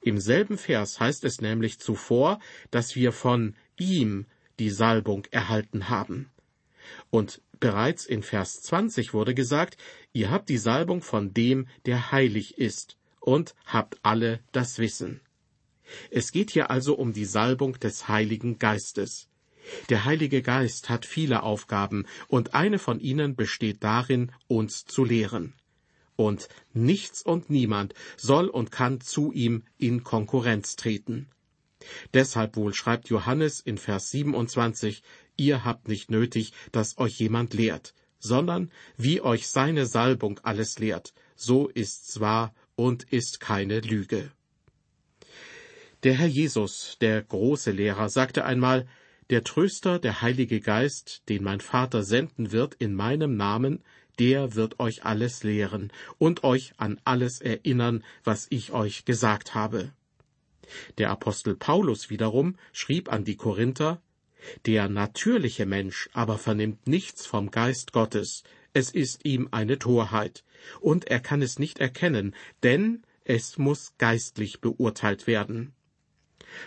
Im 0.00 0.18
selben 0.18 0.58
Vers 0.58 1.00
heißt 1.00 1.24
es 1.24 1.40
nämlich 1.40 1.78
zuvor, 1.78 2.38
dass 2.70 2.94
wir 2.94 3.12
von 3.12 3.54
ihm 3.76 4.26
die 4.58 4.70
Salbung 4.70 5.26
erhalten 5.30 5.88
haben. 5.88 6.30
Und 7.10 7.42
bereits 7.58 8.06
in 8.06 8.22
Vers 8.22 8.62
20 8.62 9.14
wurde 9.14 9.34
gesagt, 9.34 9.76
ihr 10.12 10.30
habt 10.30 10.48
die 10.48 10.58
Salbung 10.58 11.02
von 11.02 11.34
dem, 11.34 11.66
der 11.84 12.12
heilig 12.12 12.58
ist, 12.58 12.96
und 13.20 13.54
habt 13.64 13.98
alle 14.02 14.40
das 14.52 14.78
Wissen. 14.78 15.20
Es 16.10 16.32
geht 16.32 16.50
hier 16.50 16.70
also 16.70 16.94
um 16.94 17.12
die 17.12 17.24
Salbung 17.24 17.78
des 17.78 18.08
Heiligen 18.08 18.58
Geistes. 18.58 19.28
Der 19.88 20.04
Heilige 20.04 20.42
Geist 20.42 20.88
hat 20.88 21.06
viele 21.06 21.42
Aufgaben, 21.42 22.06
und 22.28 22.54
eine 22.54 22.78
von 22.78 23.00
ihnen 23.00 23.36
besteht 23.36 23.82
darin, 23.82 24.32
uns 24.48 24.84
zu 24.84 25.04
lehren. 25.04 25.54
Und 26.16 26.48
nichts 26.72 27.22
und 27.22 27.50
niemand 27.50 27.94
soll 28.16 28.48
und 28.48 28.70
kann 28.70 29.00
zu 29.00 29.32
ihm 29.32 29.64
in 29.76 30.02
Konkurrenz 30.02 30.76
treten. 30.76 31.28
Deshalb 32.14 32.56
wohl 32.56 32.74
schreibt 32.74 33.08
Johannes 33.10 33.60
in 33.60 33.78
Vers 33.78 34.10
27, 34.10 35.02
ihr 35.36 35.64
habt 35.64 35.88
nicht 35.88 36.10
nötig, 36.10 36.52
dass 36.72 36.98
euch 36.98 37.18
jemand 37.18 37.54
lehrt, 37.54 37.94
sondern 38.18 38.70
wie 38.96 39.20
euch 39.20 39.48
seine 39.48 39.86
Salbung 39.86 40.40
alles 40.42 40.78
lehrt, 40.78 41.12
so 41.36 41.68
ist's 41.68 42.18
wahr 42.20 42.54
und 42.76 43.04
ist 43.12 43.40
keine 43.40 43.80
Lüge. 43.80 44.32
Der 46.02 46.14
Herr 46.14 46.26
Jesus, 46.26 46.96
der 47.00 47.22
große 47.22 47.72
Lehrer, 47.72 48.08
sagte 48.08 48.44
einmal, 48.44 48.86
der 49.30 49.44
Tröster, 49.44 49.98
der 49.98 50.22
Heilige 50.22 50.60
Geist, 50.60 51.22
den 51.28 51.42
mein 51.42 51.60
Vater 51.60 52.02
senden 52.02 52.52
wird 52.52 52.74
in 52.74 52.94
meinem 52.94 53.36
Namen, 53.36 53.82
der 54.18 54.54
wird 54.54 54.80
euch 54.80 55.04
alles 55.04 55.42
lehren 55.42 55.92
und 56.18 56.44
euch 56.44 56.72
an 56.78 57.00
alles 57.04 57.40
erinnern, 57.40 58.02
was 58.24 58.46
ich 58.50 58.72
euch 58.72 59.04
gesagt 59.04 59.54
habe. 59.54 59.92
Der 60.98 61.10
Apostel 61.10 61.54
Paulus 61.54 62.10
wiederum 62.10 62.56
schrieb 62.72 63.12
an 63.12 63.24
die 63.24 63.36
Korinther, 63.36 64.00
der 64.64 64.88
natürliche 64.88 65.66
Mensch 65.66 66.08
aber 66.12 66.38
vernimmt 66.38 66.86
nichts 66.86 67.26
vom 67.26 67.50
Geist 67.50 67.92
Gottes, 67.92 68.44
es 68.72 68.90
ist 68.90 69.24
ihm 69.24 69.48
eine 69.50 69.78
Torheit, 69.78 70.44
und 70.80 71.06
er 71.06 71.20
kann 71.20 71.42
es 71.42 71.58
nicht 71.58 71.78
erkennen, 71.78 72.34
denn 72.62 73.02
es 73.24 73.58
muss 73.58 73.94
geistlich 73.98 74.60
beurteilt 74.60 75.26
werden. 75.26 75.72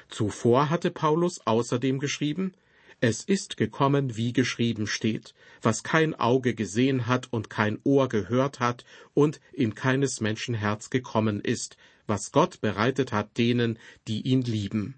Zuvor 0.09 0.69
hatte 0.69 0.91
Paulus 0.91 1.39
außerdem 1.45 1.99
geschrieben, 1.99 2.53
es 3.01 3.23
ist 3.23 3.55
gekommen, 3.55 4.17
wie 4.17 4.33
geschrieben 4.33 4.85
steht, 4.85 5.33
was 5.61 5.83
kein 5.83 6.15
Auge 6.15 6.53
gesehen 6.53 7.07
hat 7.07 7.31
und 7.31 7.49
kein 7.49 7.79
Ohr 7.83 8.09
gehört 8.09 8.59
hat 8.59 8.83
und 9.13 9.39
in 9.53 9.73
keines 9.73 10.19
Menschen 10.19 10.53
Herz 10.53 10.89
gekommen 10.89 11.39
ist, 11.39 11.77
was 12.07 12.33
Gott 12.33 12.59
bereitet 12.59 13.13
hat 13.13 13.37
denen, 13.37 13.79
die 14.07 14.21
ihn 14.21 14.41
lieben. 14.41 14.95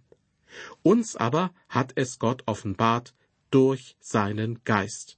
Uns 0.81 1.15
aber 1.15 1.53
hat 1.69 1.93
es 1.95 2.17
Gott 2.17 2.43
offenbart 2.47 3.13
durch 3.51 3.95
seinen 3.99 4.63
Geist. 4.63 5.17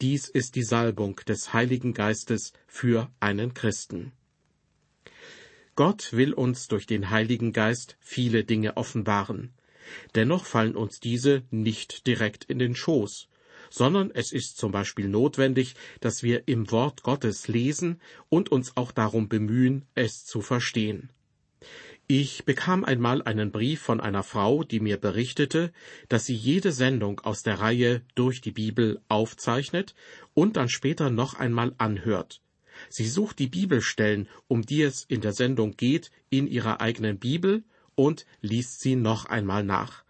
Dies 0.00 0.28
ist 0.28 0.54
die 0.56 0.62
Salbung 0.62 1.16
des 1.28 1.52
Heiligen 1.52 1.92
Geistes 1.92 2.52
für 2.66 3.10
einen 3.20 3.52
Christen. 3.54 4.12
Gott 5.76 6.14
will 6.14 6.32
uns 6.32 6.68
durch 6.68 6.86
den 6.86 7.10
Heiligen 7.10 7.52
Geist 7.52 7.98
viele 8.00 8.44
Dinge 8.44 8.78
offenbaren. 8.78 9.52
Dennoch 10.14 10.46
fallen 10.46 10.74
uns 10.74 11.00
diese 11.00 11.42
nicht 11.50 12.06
direkt 12.06 12.44
in 12.44 12.58
den 12.58 12.74
Schoß, 12.74 13.28
sondern 13.68 14.10
es 14.10 14.32
ist 14.32 14.56
zum 14.56 14.72
Beispiel 14.72 15.06
notwendig, 15.06 15.74
dass 16.00 16.22
wir 16.22 16.48
im 16.48 16.70
Wort 16.70 17.02
Gottes 17.02 17.46
lesen 17.46 18.00
und 18.30 18.50
uns 18.50 18.74
auch 18.78 18.90
darum 18.90 19.28
bemühen, 19.28 19.84
es 19.94 20.24
zu 20.24 20.40
verstehen. 20.40 21.10
Ich 22.08 22.46
bekam 22.46 22.84
einmal 22.84 23.20
einen 23.22 23.50
Brief 23.50 23.82
von 23.82 24.00
einer 24.00 24.22
Frau, 24.22 24.64
die 24.64 24.80
mir 24.80 24.96
berichtete, 24.96 25.72
dass 26.08 26.24
sie 26.24 26.36
jede 26.36 26.72
Sendung 26.72 27.20
aus 27.20 27.42
der 27.42 27.60
Reihe 27.60 28.00
durch 28.14 28.40
die 28.40 28.52
Bibel 28.52 29.02
aufzeichnet 29.08 29.94
und 30.32 30.56
dann 30.56 30.70
später 30.70 31.10
noch 31.10 31.34
einmal 31.34 31.74
anhört. 31.76 32.40
Sie 32.88 33.06
sucht 33.06 33.38
die 33.38 33.48
Bibelstellen, 33.48 34.28
um 34.48 34.62
die 34.62 34.82
es 34.82 35.04
in 35.04 35.20
der 35.20 35.32
Sendung 35.32 35.76
geht, 35.76 36.10
in 36.30 36.46
ihrer 36.46 36.80
eigenen 36.80 37.18
Bibel 37.18 37.64
und 37.94 38.26
liest 38.40 38.80
sie 38.80 38.96
noch 38.96 39.26
einmal 39.26 39.64
nach. 39.64 40.04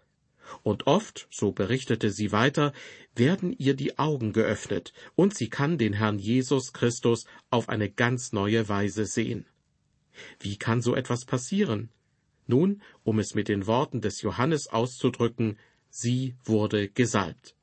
Und 0.63 0.87
oft, 0.87 1.27
so 1.31 1.53
berichtete 1.53 2.11
sie 2.11 2.31
weiter, 2.33 2.73
werden 3.15 3.53
ihr 3.53 3.75
die 3.75 3.99
Augen 3.99 4.33
geöffnet, 4.33 4.93
und 5.15 5.35
sie 5.35 5.49
kann 5.49 5.79
den 5.79 5.93
Herrn 5.93 6.19
Jesus 6.19 6.73
Christus 6.73 7.27
auf 7.51 7.69
eine 7.69 7.91
ganz 7.91 8.33
neue 8.33 8.69
Weise 8.69 9.07
sehen. 9.07 9.47
Wie 10.41 10.57
kann 10.57 10.83
so 10.83 10.95
etwas 10.95 11.25
passieren? 11.25 11.89
Nun, 12.47 12.81
um 13.03 13.19
es 13.19 13.35
mit 13.35 13.49
den 13.49 13.67
Worten 13.67 14.01
des 14.01 14.23
Johannes 14.23 14.69
auszudrücken, 14.69 15.59
sie 15.91 16.37
wurde 16.45 16.89
gesalbt. 16.89 17.56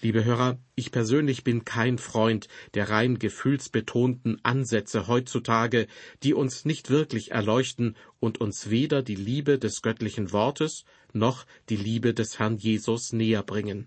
Liebe 0.00 0.24
Hörer, 0.24 0.58
ich 0.74 0.90
persönlich 0.90 1.44
bin 1.44 1.64
kein 1.64 1.98
Freund 1.98 2.48
der 2.74 2.90
rein 2.90 3.18
gefühlsbetonten 3.18 4.38
Ansätze 4.42 5.06
heutzutage, 5.06 5.86
die 6.22 6.34
uns 6.34 6.64
nicht 6.64 6.90
wirklich 6.90 7.30
erleuchten 7.30 7.96
und 8.20 8.40
uns 8.40 8.70
weder 8.70 9.02
die 9.02 9.14
Liebe 9.14 9.58
des 9.58 9.82
göttlichen 9.82 10.32
Wortes 10.32 10.84
noch 11.12 11.46
die 11.68 11.76
Liebe 11.76 12.14
des 12.14 12.38
Herrn 12.38 12.58
Jesus 12.58 13.12
näher 13.12 13.42
bringen. 13.42 13.86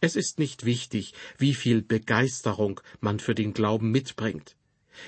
Es 0.00 0.16
ist 0.16 0.38
nicht 0.38 0.64
wichtig, 0.64 1.12
wie 1.38 1.54
viel 1.54 1.82
Begeisterung 1.82 2.80
man 3.00 3.18
für 3.18 3.34
den 3.34 3.52
Glauben 3.52 3.90
mitbringt. 3.90 4.56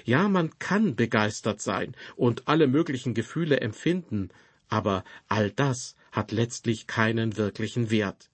Ja, 0.05 0.29
man 0.29 0.59
kann 0.59 0.97
begeistert 0.97 1.61
sein 1.61 1.95
und 2.17 2.49
alle 2.49 2.67
möglichen 2.67 3.15
Gefühle 3.15 3.61
empfinden, 3.61 4.31
aber 4.69 5.05
all 5.29 5.51
das 5.51 5.95
hat 6.11 6.33
letztlich 6.33 6.87
keinen 6.87 7.37
wirklichen 7.37 7.91
Wert 7.91 8.31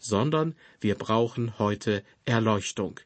sondern 0.00 0.56
wir 0.80 0.96
brauchen 0.96 1.58
heute 1.58 2.02
Erleuchtung. 2.24 2.98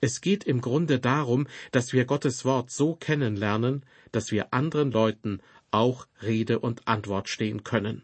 Es 0.00 0.20
geht 0.20 0.44
im 0.44 0.60
Grunde 0.60 1.00
darum, 1.00 1.48
dass 1.72 1.92
wir 1.92 2.04
Gottes 2.04 2.44
Wort 2.44 2.70
so 2.70 2.94
kennenlernen, 2.94 3.84
dass 4.12 4.30
wir 4.30 4.52
anderen 4.52 4.92
Leuten 4.92 5.40
auch 5.70 6.06
Rede 6.22 6.60
und 6.60 6.86
Antwort 6.86 7.28
stehen 7.28 7.64
können. 7.64 8.02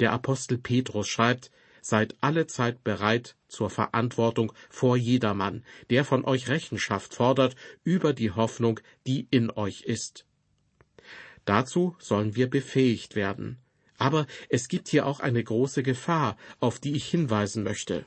Der 0.00 0.12
Apostel 0.12 0.58
Petrus 0.58 1.08
schreibt, 1.08 1.50
Seid 1.80 2.16
alle 2.20 2.48
Zeit 2.48 2.82
bereit 2.82 3.36
zur 3.46 3.70
Verantwortung 3.70 4.52
vor 4.68 4.96
jedermann, 4.96 5.64
der 5.88 6.04
von 6.04 6.24
euch 6.24 6.48
Rechenschaft 6.48 7.14
fordert 7.14 7.54
über 7.84 8.12
die 8.12 8.32
Hoffnung, 8.32 8.80
die 9.06 9.28
in 9.30 9.52
euch 9.52 9.82
ist. 9.82 10.26
Dazu 11.44 11.94
sollen 12.00 12.34
wir 12.34 12.50
befähigt 12.50 13.14
werden, 13.14 13.58
aber 13.98 14.26
es 14.48 14.68
gibt 14.68 14.88
hier 14.88 15.06
auch 15.06 15.20
eine 15.20 15.42
große 15.42 15.82
Gefahr, 15.82 16.36
auf 16.60 16.78
die 16.78 16.94
ich 16.94 17.06
hinweisen 17.08 17.62
möchte. 17.62 18.04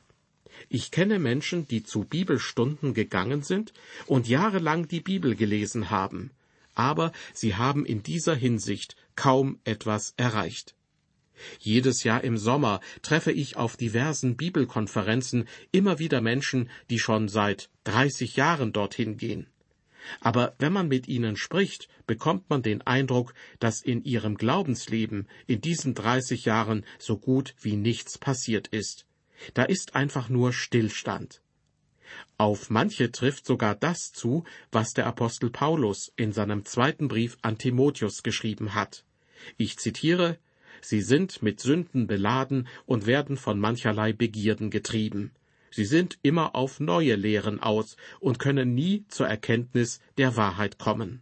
Ich 0.67 0.91
kenne 0.91 1.19
Menschen, 1.19 1.67
die 1.67 1.83
zu 1.83 2.03
Bibelstunden 2.03 2.93
gegangen 2.93 3.43
sind 3.43 3.73
und 4.07 4.27
jahrelang 4.27 4.87
die 4.87 4.99
Bibel 5.01 5.35
gelesen 5.35 5.89
haben, 5.89 6.31
aber 6.75 7.11
sie 7.33 7.55
haben 7.55 7.85
in 7.85 8.03
dieser 8.03 8.35
Hinsicht 8.35 8.95
kaum 9.15 9.59
etwas 9.63 10.13
erreicht. 10.17 10.75
Jedes 11.59 12.03
Jahr 12.03 12.23
im 12.23 12.37
Sommer 12.37 12.81
treffe 13.01 13.31
ich 13.31 13.55
auf 13.55 13.77
diversen 13.77 14.35
Bibelkonferenzen 14.35 15.47
immer 15.71 15.99
wieder 15.99 16.21
Menschen, 16.21 16.69
die 16.89 16.99
schon 16.99 17.29
seit 17.29 17.69
30 17.85 18.35
Jahren 18.35 18.73
dorthin 18.73 19.17
gehen. 19.17 19.47
Aber 20.21 20.55
wenn 20.59 20.73
man 20.73 20.87
mit 20.87 21.07
ihnen 21.07 21.35
spricht, 21.35 21.87
bekommt 22.07 22.49
man 22.49 22.61
den 22.61 22.81
Eindruck, 22.81 23.33
dass 23.59 23.81
in 23.81 24.03
ihrem 24.03 24.37
Glaubensleben 24.37 25.27
in 25.47 25.61
diesen 25.61 25.93
30 25.93 26.45
Jahren 26.45 26.85
so 26.97 27.17
gut 27.17 27.55
wie 27.61 27.75
nichts 27.75 28.17
passiert 28.17 28.67
ist. 28.67 29.05
Da 29.53 29.63
ist 29.63 29.95
einfach 29.95 30.29
nur 30.29 30.53
Stillstand. 30.53 31.41
Auf 32.37 32.69
manche 32.69 33.11
trifft 33.11 33.45
sogar 33.45 33.75
das 33.75 34.11
zu, 34.11 34.43
was 34.71 34.93
der 34.93 35.05
Apostel 35.05 35.49
Paulus 35.49 36.11
in 36.15 36.31
seinem 36.31 36.65
zweiten 36.65 37.07
Brief 37.07 37.37
an 37.41 37.57
Timotheus 37.57 38.23
geschrieben 38.23 38.73
hat. 38.73 39.05
Ich 39.57 39.77
zitiere 39.77 40.39
Sie 40.81 41.01
sind 41.01 41.41
mit 41.41 41.59
Sünden 41.59 42.07
beladen 42.07 42.67
und 42.85 43.05
werden 43.05 43.37
von 43.37 43.59
mancherlei 43.59 44.13
Begierden 44.13 44.69
getrieben. 44.69 45.31
Sie 45.71 45.85
sind 45.85 46.17
immer 46.21 46.55
auf 46.55 46.79
neue 46.79 47.15
Lehren 47.15 47.59
aus 47.59 47.97
und 48.19 48.39
können 48.39 48.73
nie 48.73 49.05
zur 49.07 49.27
Erkenntnis 49.27 49.99
der 50.17 50.35
Wahrheit 50.35 50.77
kommen. 50.77 51.21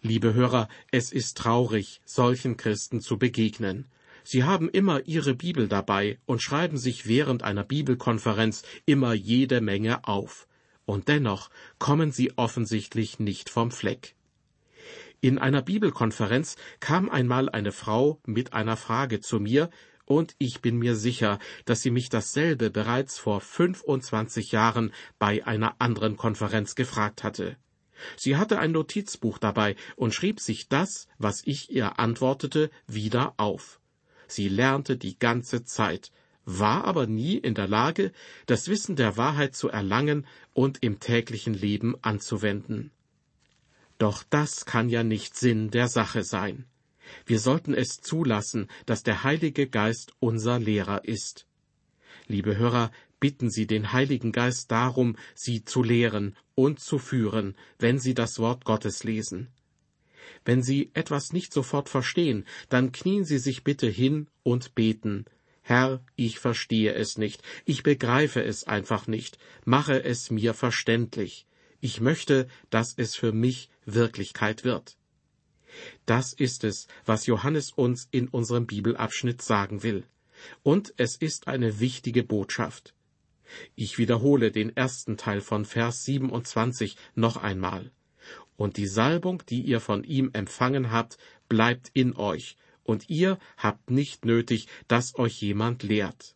Liebe 0.00 0.32
Hörer, 0.32 0.68
es 0.90 1.12
ist 1.12 1.36
traurig, 1.36 2.00
solchen 2.04 2.56
Christen 2.56 3.00
zu 3.00 3.18
begegnen. 3.18 3.86
Sie 4.22 4.44
haben 4.44 4.68
immer 4.68 5.06
ihre 5.06 5.34
Bibel 5.34 5.68
dabei 5.68 6.18
und 6.26 6.42
schreiben 6.42 6.76
sich 6.76 7.06
während 7.06 7.42
einer 7.42 7.64
Bibelkonferenz 7.64 8.62
immer 8.86 9.12
jede 9.12 9.60
Menge 9.60 10.06
auf. 10.06 10.46
Und 10.84 11.08
dennoch 11.08 11.50
kommen 11.78 12.12
sie 12.12 12.36
offensichtlich 12.36 13.18
nicht 13.18 13.50
vom 13.50 13.70
Fleck. 13.70 14.14
In 15.20 15.38
einer 15.38 15.62
Bibelkonferenz 15.62 16.56
kam 16.78 17.10
einmal 17.10 17.48
eine 17.48 17.72
Frau 17.72 18.20
mit 18.24 18.52
einer 18.52 18.76
Frage 18.76 19.20
zu 19.20 19.40
mir, 19.40 19.68
und 20.08 20.34
ich 20.38 20.62
bin 20.62 20.78
mir 20.78 20.96
sicher, 20.96 21.38
dass 21.66 21.82
sie 21.82 21.90
mich 21.90 22.08
dasselbe 22.08 22.70
bereits 22.70 23.18
vor 23.18 23.40
25 23.40 24.52
Jahren 24.52 24.92
bei 25.18 25.46
einer 25.46 25.76
anderen 25.80 26.16
Konferenz 26.16 26.74
gefragt 26.74 27.22
hatte. 27.22 27.56
Sie 28.16 28.36
hatte 28.36 28.58
ein 28.58 28.72
Notizbuch 28.72 29.38
dabei 29.38 29.76
und 29.96 30.14
schrieb 30.14 30.40
sich 30.40 30.68
das, 30.68 31.08
was 31.18 31.42
ich 31.44 31.70
ihr 31.70 31.98
antwortete, 31.98 32.70
wieder 32.86 33.34
auf. 33.36 33.80
Sie 34.26 34.48
lernte 34.48 34.96
die 34.96 35.18
ganze 35.18 35.64
Zeit, 35.64 36.10
war 36.46 36.84
aber 36.84 37.06
nie 37.06 37.36
in 37.36 37.54
der 37.54 37.68
Lage, 37.68 38.12
das 38.46 38.68
Wissen 38.68 38.96
der 38.96 39.18
Wahrheit 39.18 39.54
zu 39.54 39.68
erlangen 39.68 40.26
und 40.54 40.82
im 40.82 41.00
täglichen 41.00 41.52
Leben 41.52 41.96
anzuwenden. 42.02 42.92
Doch 43.98 44.22
das 44.22 44.64
kann 44.64 44.88
ja 44.88 45.02
nicht 45.02 45.36
Sinn 45.36 45.70
der 45.70 45.88
Sache 45.88 46.22
sein. 46.22 46.64
Wir 47.26 47.38
sollten 47.38 47.74
es 47.74 48.00
zulassen, 48.00 48.68
dass 48.86 49.02
der 49.02 49.24
Heilige 49.24 49.68
Geist 49.68 50.12
unser 50.20 50.58
Lehrer 50.58 51.04
ist. 51.04 51.46
Liebe 52.26 52.56
Hörer, 52.56 52.90
bitten 53.20 53.50
Sie 53.50 53.66
den 53.66 53.92
Heiligen 53.92 54.32
Geist 54.32 54.70
darum, 54.70 55.16
Sie 55.34 55.64
zu 55.64 55.82
lehren 55.82 56.36
und 56.54 56.80
zu 56.80 56.98
führen, 56.98 57.56
wenn 57.78 57.98
Sie 57.98 58.14
das 58.14 58.38
Wort 58.38 58.64
Gottes 58.64 59.04
lesen. 59.04 59.48
Wenn 60.44 60.62
Sie 60.62 60.90
etwas 60.94 61.32
nicht 61.32 61.52
sofort 61.52 61.88
verstehen, 61.88 62.44
dann 62.68 62.92
knien 62.92 63.24
Sie 63.24 63.38
sich 63.38 63.64
bitte 63.64 63.86
hin 63.86 64.28
und 64.42 64.74
beten. 64.74 65.24
Herr, 65.62 66.02
ich 66.16 66.38
verstehe 66.38 66.94
es 66.94 67.18
nicht, 67.18 67.42
ich 67.64 67.82
begreife 67.82 68.42
es 68.42 68.64
einfach 68.64 69.06
nicht, 69.06 69.38
mache 69.64 70.02
es 70.02 70.30
mir 70.30 70.54
verständlich. 70.54 71.46
Ich 71.80 72.00
möchte, 72.00 72.48
dass 72.70 72.94
es 72.96 73.14
für 73.14 73.32
mich 73.32 73.70
Wirklichkeit 73.84 74.64
wird. 74.64 74.97
Das 76.06 76.32
ist 76.32 76.64
es, 76.64 76.88
was 77.04 77.26
Johannes 77.26 77.72
uns 77.72 78.08
in 78.10 78.28
unserem 78.28 78.66
Bibelabschnitt 78.66 79.42
sagen 79.42 79.82
will. 79.82 80.04
Und 80.62 80.94
es 80.96 81.16
ist 81.16 81.48
eine 81.48 81.80
wichtige 81.80 82.22
Botschaft. 82.22 82.94
Ich 83.74 83.98
wiederhole 83.98 84.50
den 84.50 84.76
ersten 84.76 85.16
Teil 85.16 85.40
von 85.40 85.64
Vers 85.64 86.04
27 86.04 86.96
noch 87.14 87.36
einmal. 87.36 87.90
Und 88.56 88.76
die 88.76 88.86
Salbung, 88.86 89.42
die 89.48 89.62
ihr 89.62 89.80
von 89.80 90.04
ihm 90.04 90.30
empfangen 90.32 90.90
habt, 90.90 91.16
bleibt 91.48 91.90
in 91.94 92.16
euch, 92.16 92.56
und 92.82 93.08
ihr 93.08 93.38
habt 93.56 93.90
nicht 93.90 94.24
nötig, 94.24 94.66
dass 94.88 95.18
euch 95.18 95.40
jemand 95.42 95.82
lehrt. 95.82 96.34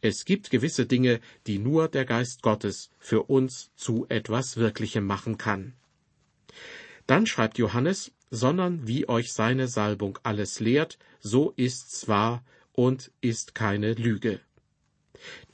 Es 0.00 0.24
gibt 0.24 0.50
gewisse 0.50 0.86
Dinge, 0.86 1.20
die 1.46 1.58
nur 1.58 1.88
der 1.88 2.04
Geist 2.04 2.42
Gottes 2.42 2.90
für 2.98 3.24
uns 3.24 3.70
zu 3.76 4.06
etwas 4.08 4.56
Wirklichem 4.56 5.06
machen 5.06 5.38
kann. 5.38 5.74
Dann 7.06 7.26
schreibt 7.26 7.58
Johannes, 7.58 8.12
sondern 8.34 8.88
wie 8.88 9.08
euch 9.08 9.32
seine 9.32 9.68
Salbung 9.68 10.18
alles 10.24 10.58
lehrt, 10.58 10.98
so 11.20 11.52
ist's 11.56 12.08
wahr 12.08 12.44
und 12.72 13.12
ist 13.20 13.54
keine 13.54 13.94
Lüge. 13.94 14.40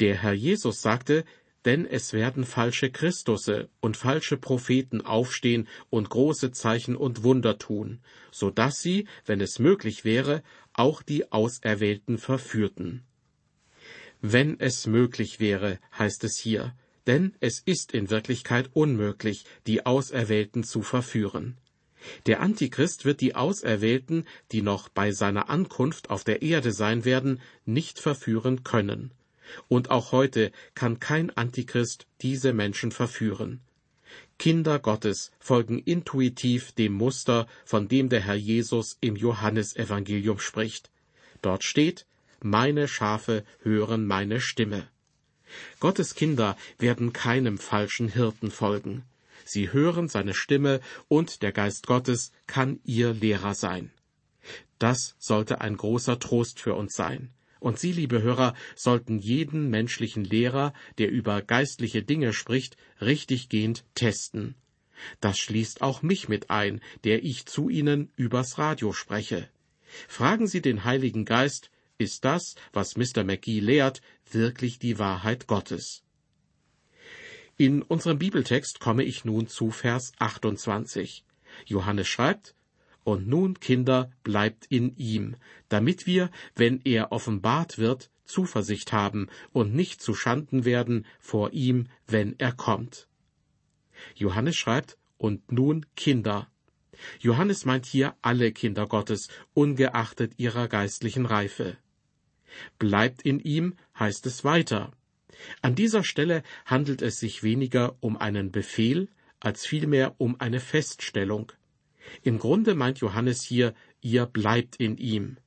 Der 0.01 0.17
Herr 0.17 0.33
Jesus 0.33 0.81
sagte, 0.81 1.25
denn 1.67 1.85
es 1.85 2.15
werden 2.15 2.45
falsche 2.45 2.91
Christusse 2.91 3.69
und 3.81 3.99
falsche 3.99 4.39
Propheten 4.39 5.03
aufstehen 5.03 5.69
und 5.91 6.09
große 6.09 6.53
Zeichen 6.53 6.97
und 6.97 7.23
Wunder 7.23 7.59
tun, 7.59 8.01
so 8.31 8.51
dass 8.51 8.81
sie, 8.81 9.07
wenn 9.27 9.43
es 9.43 9.59
möglich 9.59 10.07
wäre, 10.07 10.43
auch 10.73 11.03
die 11.03 11.31
Auserwählten 11.31 12.17
verführten. 12.17 13.03
Wenn 14.23 14.59
es 14.59 14.87
möglich 14.87 15.39
wäre, 15.39 15.79
heißt 15.99 16.25
es 16.25 16.39
hier, 16.39 16.75
denn 17.07 17.35
es 17.41 17.61
ist 17.61 17.93
in 17.93 18.09
Wirklichkeit 18.09 18.71
unmöglich, 18.73 19.45
die 19.67 19.85
Auserwählten 19.85 20.65
zu 20.65 20.81
verführen. 20.81 21.59
Der 22.27 22.41
Antichrist 22.41 23.05
wird 23.05 23.21
die 23.21 23.35
Auserwählten, 23.35 24.27
die 24.53 24.63
noch 24.63 24.89
bei 24.89 25.13
seiner 25.13 25.51
Ankunft 25.51 26.11
auf 26.11 26.25
der 26.25 26.43
Erde 26.43 26.73
sein 26.73 27.05
werden, 27.05 27.41
nicht 27.67 27.99
verführen 27.99 28.65
können. 28.65 29.11
Und 29.69 29.91
auch 29.91 30.13
heute 30.13 30.53
kann 30.75 31.01
kein 31.01 31.31
Antichrist 31.31 32.07
diese 32.21 32.53
Menschen 32.53 32.93
verführen. 32.93 33.61
Kinder 34.39 34.79
Gottes 34.79 35.33
folgen 35.39 35.79
intuitiv 35.79 36.73
dem 36.73 36.95
Muster, 36.95 37.47
von 37.65 37.89
dem 37.89 38.09
der 38.09 38.21
Herr 38.21 38.35
Jesus 38.35 38.97
im 39.01 39.17
Johannesevangelium 39.17 40.39
spricht. 40.39 40.91
Dort 41.43 41.63
steht, 41.63 42.07
meine 42.41 42.89
Schafe 42.89 43.45
hören 43.63 44.07
meine 44.07 44.41
Stimme. 44.41 44.89
Gottes 45.79 46.15
Kinder 46.15 46.57
werden 46.79 47.13
keinem 47.13 47.59
falschen 47.59 48.09
Hirten 48.09 48.51
folgen. 48.51 49.05
Sie 49.45 49.73
hören 49.73 50.09
seine 50.09 50.35
Stimme 50.35 50.81
und 51.09 51.43
der 51.43 51.53
Geist 51.53 51.87
Gottes 51.87 52.33
kann 52.47 52.81
ihr 52.85 53.13
Lehrer 53.13 53.55
sein. 53.55 53.91
Das 54.79 55.15
sollte 55.19 55.61
ein 55.61 55.77
großer 55.77 56.19
Trost 56.19 56.61
für 56.61 56.75
uns 56.75 56.95
sein. 56.95 57.31
Und 57.61 57.79
Sie, 57.79 57.93
liebe 57.93 58.23
Hörer, 58.23 58.55
sollten 58.75 59.19
jeden 59.19 59.69
menschlichen 59.69 60.25
Lehrer, 60.25 60.73
der 60.97 61.11
über 61.11 61.43
geistliche 61.43 62.03
Dinge 62.03 62.33
spricht, 62.33 62.79
richtiggehend 63.01 63.85
testen. 63.95 64.55
Das 65.21 65.39
schließt 65.39 65.83
auch 65.83 66.03
mich 66.03 66.29
mit 66.29 66.51
ein, 66.51 66.81
der 67.05 67.23
ich 67.23 67.47
zu 67.47 67.69
Ihnen 67.69 68.11
übers 68.17 68.59
Radio 68.59 68.93
spreche. 68.93 69.49
Fragen 70.09 70.47
Sie 70.47 70.63
den 70.63 70.85
Heiligen 70.85 71.25
Geist, 71.25 71.71
ist 71.99 72.25
das, 72.25 72.55
was 72.73 72.97
Mr. 72.97 73.25
McGee 73.25 73.61
lehrt, 73.61 74.01
wirklich 74.31 74.79
die 74.79 74.99
Wahrheit 74.99 75.47
Gottes? 75.47 76.03
In 77.61 77.83
unserem 77.83 78.19
Bibeltext 78.19 78.81
komme 78.81 79.05
ich 79.05 79.27
nun 79.27 79.47
zu 79.47 79.71
Vers 79.71 80.13
28. 80.19 81.27
Johannes 81.67 82.09
schreibt, 82.09 82.55
Und 83.05 83.29
nun, 83.29 83.61
Kinder, 83.61 84.11
bleibt 84.23 84.65
in 84.71 84.97
ihm, 84.97 85.37
damit 85.69 86.07
wir, 86.07 86.31
wenn 86.55 86.81
er 86.85 87.13
offenbart 87.13 87.77
wird, 87.77 88.09
Zuversicht 88.25 88.95
haben 88.95 89.29
und 89.53 89.75
nicht 89.75 90.01
zu 90.01 90.15
Schanden 90.15 90.65
werden 90.65 91.05
vor 91.19 91.53
ihm, 91.53 91.89
wenn 92.07 92.35
er 92.39 92.53
kommt. 92.53 93.09
Johannes 94.15 94.57
schreibt, 94.57 94.97
und 95.19 95.53
nun 95.53 95.85
Kinder. 95.97 96.49
Johannes 97.19 97.67
meint 97.67 97.85
hier 97.85 98.17
alle 98.23 98.53
Kinder 98.53 98.87
Gottes, 98.87 99.29
ungeachtet 99.53 100.33
ihrer 100.39 100.67
geistlichen 100.67 101.27
Reife. 101.27 101.77
Bleibt 102.79 103.21
in 103.21 103.39
ihm 103.39 103.77
heißt 103.99 104.25
es 104.25 104.45
weiter. 104.45 104.93
An 105.63 105.75
dieser 105.75 106.05
Stelle 106.05 106.43
handelt 106.65 107.03
es 107.03 107.21
sich 107.21 107.43
weniger 107.43 107.97
um 108.01 108.17
einen 108.17 108.51
Befehl 108.51 109.09
als 109.41 109.67
vielmehr 109.67 110.15
um 110.19 110.41
eine 110.41 110.61
Feststellung. 110.61 111.53
Im 112.23 112.39
Grunde 112.39 112.75
meint 112.75 112.99
Johannes 112.99 113.43
hier, 113.43 113.75
ihr 114.01 114.27
bleibt 114.27 114.77
in 114.77 114.97
ihm. 114.97 115.39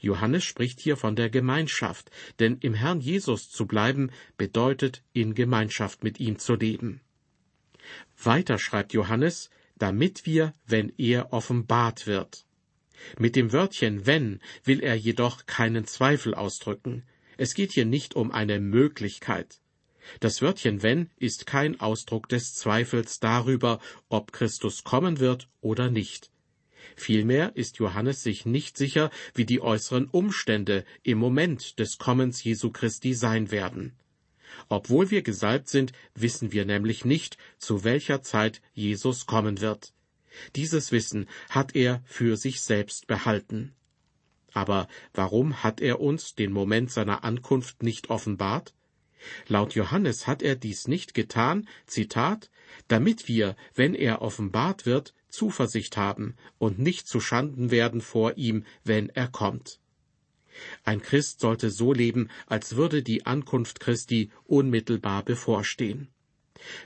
Johannes 0.00 0.42
spricht 0.44 0.80
hier 0.80 0.96
von 0.96 1.14
der 1.14 1.30
Gemeinschaft, 1.30 2.10
denn 2.40 2.58
im 2.58 2.74
Herrn 2.74 3.00
Jesus 3.00 3.50
zu 3.50 3.66
bleiben 3.66 4.10
bedeutet, 4.36 5.02
in 5.12 5.34
Gemeinschaft 5.34 6.02
mit 6.02 6.18
ihm 6.18 6.38
zu 6.38 6.56
leben. 6.56 7.00
Weiter 8.20 8.58
schreibt 8.58 8.92
Johannes, 8.92 9.50
damit 9.76 10.26
wir, 10.26 10.54
wenn 10.66 10.92
er 10.98 11.32
offenbart 11.32 12.06
wird. 12.06 12.44
Mit 13.18 13.36
dem 13.36 13.52
Wörtchen 13.52 14.06
wenn 14.06 14.40
will 14.64 14.80
er 14.80 14.94
jedoch 14.94 15.46
keinen 15.46 15.86
Zweifel 15.86 16.34
ausdrücken. 16.34 17.04
Es 17.36 17.54
geht 17.54 17.72
hier 17.72 17.84
nicht 17.84 18.14
um 18.14 18.30
eine 18.30 18.60
Möglichkeit. 18.60 19.60
Das 20.20 20.42
Wörtchen 20.42 20.82
wenn 20.82 21.10
ist 21.16 21.46
kein 21.46 21.80
Ausdruck 21.80 22.28
des 22.28 22.54
Zweifels 22.54 23.20
darüber, 23.20 23.80
ob 24.08 24.32
Christus 24.32 24.84
kommen 24.84 25.20
wird 25.20 25.48
oder 25.60 25.90
nicht. 25.90 26.30
Vielmehr 26.96 27.56
ist 27.56 27.78
Johannes 27.78 28.22
sich 28.22 28.44
nicht 28.44 28.76
sicher, 28.76 29.10
wie 29.34 29.44
die 29.44 29.60
äußeren 29.60 30.06
Umstände 30.06 30.84
im 31.02 31.18
Moment 31.18 31.78
des 31.78 31.98
Kommens 31.98 32.42
Jesu 32.42 32.70
Christi 32.70 33.14
sein 33.14 33.50
werden. 33.50 33.92
Obwohl 34.68 35.10
wir 35.10 35.22
gesalbt 35.22 35.68
sind, 35.68 35.92
wissen 36.14 36.52
wir 36.52 36.64
nämlich 36.64 37.04
nicht, 37.04 37.38
zu 37.58 37.84
welcher 37.84 38.22
Zeit 38.22 38.60
Jesus 38.74 39.26
kommen 39.26 39.60
wird. 39.60 39.94
Dieses 40.56 40.92
Wissen 40.92 41.28
hat 41.48 41.74
er 41.74 42.02
für 42.06 42.36
sich 42.36 42.60
selbst 42.60 43.06
behalten. 43.06 43.74
Aber 44.52 44.88
warum 45.14 45.62
hat 45.62 45.80
er 45.80 46.00
uns 46.00 46.34
den 46.34 46.52
Moment 46.52 46.90
seiner 46.90 47.24
Ankunft 47.24 47.82
nicht 47.82 48.10
offenbart? 48.10 48.74
Laut 49.46 49.74
Johannes 49.74 50.26
hat 50.26 50.42
er 50.42 50.56
dies 50.56 50.88
nicht 50.88 51.14
getan, 51.14 51.68
Zitat, 51.86 52.50
damit 52.88 53.28
wir, 53.28 53.56
wenn 53.74 53.94
er 53.94 54.20
offenbart 54.20 54.84
wird, 54.84 55.14
Zuversicht 55.28 55.96
haben 55.96 56.36
und 56.58 56.78
nicht 56.78 57.06
zu 57.06 57.20
Schanden 57.20 57.70
werden 57.70 58.00
vor 58.00 58.36
ihm, 58.36 58.64
wenn 58.84 59.08
er 59.08 59.28
kommt. 59.28 59.78
Ein 60.84 61.00
Christ 61.00 61.40
sollte 61.40 61.70
so 61.70 61.92
leben, 61.92 62.28
als 62.46 62.76
würde 62.76 63.02
die 63.02 63.24
Ankunft 63.24 63.80
Christi 63.80 64.30
unmittelbar 64.44 65.24
bevorstehen. 65.24 66.08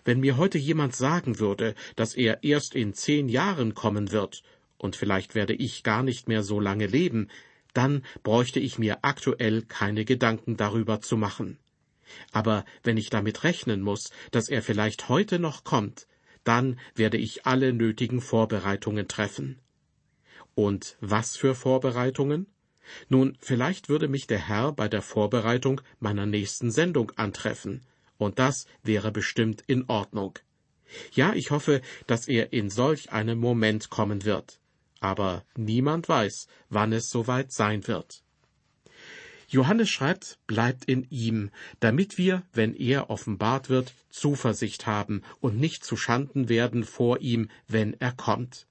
Wenn 0.05 0.21
mir 0.21 0.37
heute 0.37 0.59
jemand 0.59 0.95
sagen 0.95 1.39
würde, 1.39 1.75
dass 1.97 2.15
er 2.15 2.45
erst 2.45 2.75
in 2.75 2.95
zehn 2.95 3.29
Jahren 3.29 3.75
kommen 3.75 4.13
wird, 4.13 4.43
und 4.79 4.95
vielleicht 4.95 5.35
werde 5.35 5.55
ich 5.55 5.83
gar 5.83 6.03
nicht 6.03 6.29
mehr 6.29 6.43
so 6.43 6.61
lange 6.61 6.87
leben, 6.87 7.29
dann 7.77 8.03
bräuchte 8.23 8.61
ich 8.61 8.79
mir 8.79 8.99
aktuell 9.03 9.63
keine 9.63 10.05
Gedanken 10.05 10.57
darüber 10.57 11.01
zu 11.01 11.17
machen. 11.17 11.59
Aber 12.33 12.65
wenn 12.83 12.97
ich 12.97 13.11
damit 13.11 13.45
rechnen 13.45 13.83
muss, 13.83 14.11
dass 14.31 14.49
er 14.49 14.63
vielleicht 14.63 15.09
heute 15.09 15.39
noch 15.39 15.65
kommt, 15.65 16.07
dann 16.45 16.79
werde 16.95 17.19
ich 17.19 17.45
alle 17.45 17.73
nötigen 17.73 18.21
Vorbereitungen 18.21 19.09
treffen. 19.09 19.59
Und 20.55 20.97
was 21.01 21.37
für 21.37 21.55
Vorbereitungen? 21.55 22.47
Nun, 23.09 23.37
vielleicht 23.41 23.89
würde 23.89 24.09
mich 24.09 24.27
der 24.27 24.39
Herr 24.39 24.73
bei 24.73 24.89
der 24.89 25.03
Vorbereitung 25.03 25.81
meiner 25.99 26.25
nächsten 26.25 26.71
Sendung 26.71 27.11
antreffen, 27.17 27.85
und 28.17 28.39
das 28.39 28.67
wäre 28.83 29.11
bestimmt 29.11 29.63
in 29.67 29.89
Ordnung. 29.89 30.39
Ja, 31.13 31.35
ich 31.35 31.51
hoffe, 31.51 31.83
dass 32.07 32.29
er 32.29 32.53
in 32.53 32.71
solch 32.71 33.13
einem 33.13 33.39
Moment 33.39 33.91
kommen 33.91 34.25
wird. 34.25 34.61
Aber 35.07 35.45
niemand 35.55 36.09
weiß, 36.09 36.49
wann 36.69 36.93
es 36.93 37.11
soweit 37.11 37.53
sein 37.53 37.87
wird. 37.87 38.25
Johannes 39.47 39.89
schreibt, 39.89 40.41
bleibt 40.49 40.87
in 40.87 41.05
ihm, 41.11 41.53
damit 41.79 42.19
wir, 42.19 42.43
wenn 42.53 42.75
er 42.75 43.09
offenbart 43.09 43.69
wird, 43.69 43.95
Zuversicht 44.11 44.89
haben 44.89 45.23
und 45.39 45.61
nicht 45.61 45.85
zu 45.85 45.97
Schanden 45.97 46.49
werden 46.49 46.83
vor 46.83 47.21
ihm, 47.21 47.51
wenn 47.69 47.95
er 48.01 48.11
kommt. 48.11 48.67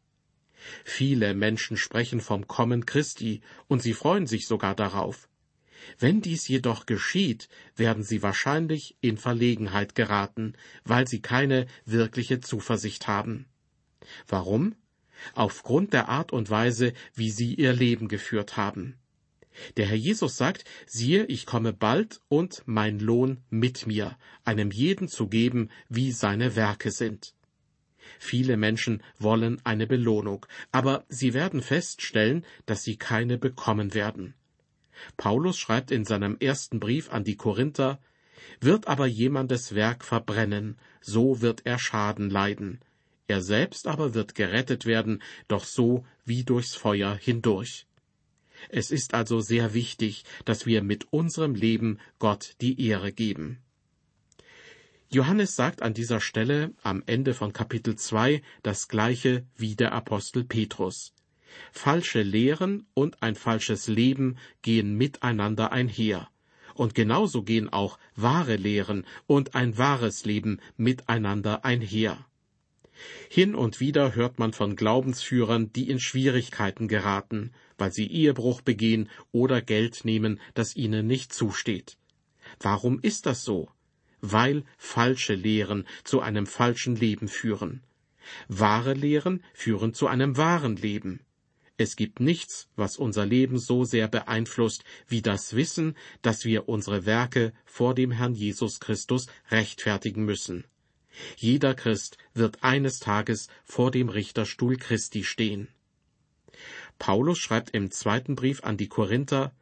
Viele 0.83 1.35
Menschen 1.35 1.77
sprechen 1.77 2.19
vom 2.19 2.49
Kommen 2.49 2.85
Christi, 2.85 3.39
und 3.69 3.81
sie 3.81 3.93
freuen 3.93 4.27
sich 4.27 4.45
sogar 4.45 4.75
darauf. 4.75 5.29
Wenn 5.99 6.19
dies 6.19 6.49
jedoch 6.49 6.85
geschieht, 6.85 7.47
werden 7.77 8.03
sie 8.03 8.21
wahrscheinlich 8.21 8.97
in 8.99 9.15
Verlegenheit 9.15 9.95
geraten, 9.95 10.57
weil 10.83 11.07
sie 11.07 11.21
keine 11.21 11.65
wirkliche 11.85 12.41
Zuversicht 12.41 13.07
haben. 13.07 13.45
Warum? 14.27 14.75
Aufgrund 15.33 15.93
der 15.93 16.09
Art 16.09 16.31
und 16.31 16.49
Weise, 16.49 16.93
wie 17.13 17.29
sie 17.29 17.53
ihr 17.53 17.73
Leben 17.73 18.07
geführt 18.07 18.57
haben. 18.57 18.95
Der 19.77 19.85
Herr 19.87 19.95
Jesus 19.95 20.37
sagt, 20.37 20.65
siehe, 20.85 21.25
ich 21.25 21.45
komme 21.45 21.73
bald 21.73 22.21
und 22.27 22.63
mein 22.65 22.99
Lohn 22.99 23.41
mit 23.49 23.87
mir, 23.87 24.17
einem 24.43 24.71
jeden 24.71 25.07
zu 25.07 25.27
geben, 25.27 25.69
wie 25.89 26.11
seine 26.11 26.55
Werke 26.55 26.91
sind. 26.91 27.33
Viele 28.19 28.57
Menschen 28.57 29.01
wollen 29.17 29.61
eine 29.63 29.87
Belohnung, 29.87 30.45
aber 30.71 31.05
sie 31.09 31.33
werden 31.33 31.61
feststellen, 31.61 32.45
dass 32.65 32.83
sie 32.83 32.97
keine 32.97 33.37
bekommen 33.37 33.93
werden. 33.93 34.35
Paulus 35.17 35.57
schreibt 35.57 35.91
in 35.91 36.05
seinem 36.05 36.37
ersten 36.39 36.79
Brief 36.79 37.11
an 37.11 37.23
die 37.23 37.35
Korinther, 37.35 37.99
wird 38.61 38.87
aber 38.87 39.07
jemandes 39.07 39.75
Werk 39.75 40.05
verbrennen, 40.05 40.77
so 41.01 41.41
wird 41.41 41.65
er 41.65 41.79
Schaden 41.79 42.29
leiden. 42.29 42.79
Er 43.27 43.41
selbst 43.41 43.87
aber 43.87 44.13
wird 44.13 44.35
gerettet 44.35 44.85
werden, 44.85 45.21
doch 45.47 45.65
so 45.65 46.05
wie 46.25 46.43
durchs 46.43 46.75
Feuer 46.75 47.15
hindurch. 47.15 47.87
Es 48.69 48.91
ist 48.91 49.13
also 49.13 49.39
sehr 49.39 49.73
wichtig, 49.73 50.23
dass 50.45 50.65
wir 50.65 50.81
mit 50.81 51.11
unserem 51.11 51.55
Leben 51.55 51.99
Gott 52.19 52.55
die 52.61 52.87
Ehre 52.87 53.11
geben. 53.11 53.59
Johannes 55.09 55.55
sagt 55.55 55.81
an 55.81 55.93
dieser 55.93 56.19
Stelle 56.19 56.73
am 56.81 57.03
Ende 57.05 57.33
von 57.33 57.53
Kapitel 57.53 57.95
2 57.95 58.41
das 58.63 58.87
gleiche 58.87 59.45
wie 59.55 59.75
der 59.75 59.93
Apostel 59.93 60.43
Petrus. 60.43 61.13
Falsche 61.71 62.21
Lehren 62.21 62.85
und 62.93 63.21
ein 63.21 63.35
falsches 63.35 63.87
Leben 63.87 64.37
gehen 64.61 64.95
miteinander 64.95 65.71
einher. 65.71 66.29
Und 66.73 66.95
genauso 66.95 67.43
gehen 67.43 67.69
auch 67.71 67.97
wahre 68.15 68.57
Lehren 68.57 69.05
und 69.27 69.55
ein 69.55 69.77
wahres 69.77 70.25
Leben 70.25 70.59
miteinander 70.75 71.63
einher. 71.63 72.25
Hin 73.29 73.55
und 73.55 73.79
wieder 73.79 74.15
hört 74.15 74.39
man 74.39 74.53
von 74.53 74.75
Glaubensführern, 74.75 75.71
die 75.73 75.89
in 75.89 75.99
Schwierigkeiten 75.99 76.87
geraten, 76.87 77.51
weil 77.77 77.91
sie 77.91 78.07
Ehebruch 78.07 78.61
begehen 78.61 79.09
oder 79.31 79.61
Geld 79.61 80.05
nehmen, 80.05 80.39
das 80.53 80.75
ihnen 80.75 81.07
nicht 81.07 81.33
zusteht. 81.33 81.97
Warum 82.59 82.99
ist 83.01 83.25
das 83.25 83.43
so? 83.43 83.69
Weil 84.21 84.63
falsche 84.77 85.35
Lehren 85.35 85.85
zu 86.03 86.21
einem 86.21 86.47
falschen 86.47 86.95
Leben 86.95 87.27
führen. 87.27 87.83
Wahre 88.47 88.93
Lehren 88.93 89.43
führen 89.53 89.93
zu 89.93 90.07
einem 90.07 90.37
wahren 90.37 90.77
Leben. 90.77 91.21
Es 91.77 91.97
gibt 91.97 92.21
nichts, 92.21 92.69
was 92.77 92.95
unser 92.95 93.25
Leben 93.25 93.57
so 93.57 93.83
sehr 93.83 94.07
beeinflusst, 94.07 94.85
wie 95.07 95.21
das 95.21 95.55
Wissen, 95.55 95.95
dass 96.21 96.45
wir 96.45 96.69
unsere 96.69 97.05
Werke 97.05 97.51
vor 97.65 97.93
dem 97.93 98.11
Herrn 98.11 98.33
Jesus 98.33 98.79
Christus 98.79 99.27
rechtfertigen 99.51 100.23
müssen. 100.23 100.63
Jeder 101.37 101.73
Christ 101.73 102.17
wird 102.33 102.63
eines 102.63 102.99
Tages 102.99 103.47
vor 103.63 103.91
dem 103.91 104.09
Richterstuhl 104.09 104.77
Christi 104.77 105.23
stehen. 105.23 105.67
Paulus 106.99 107.37
schreibt 107.37 107.71
im 107.71 107.91
zweiten 107.91 108.35
Brief 108.35 108.63
an 108.63 108.77
die 108.77 108.87
Korinther, 108.87 109.53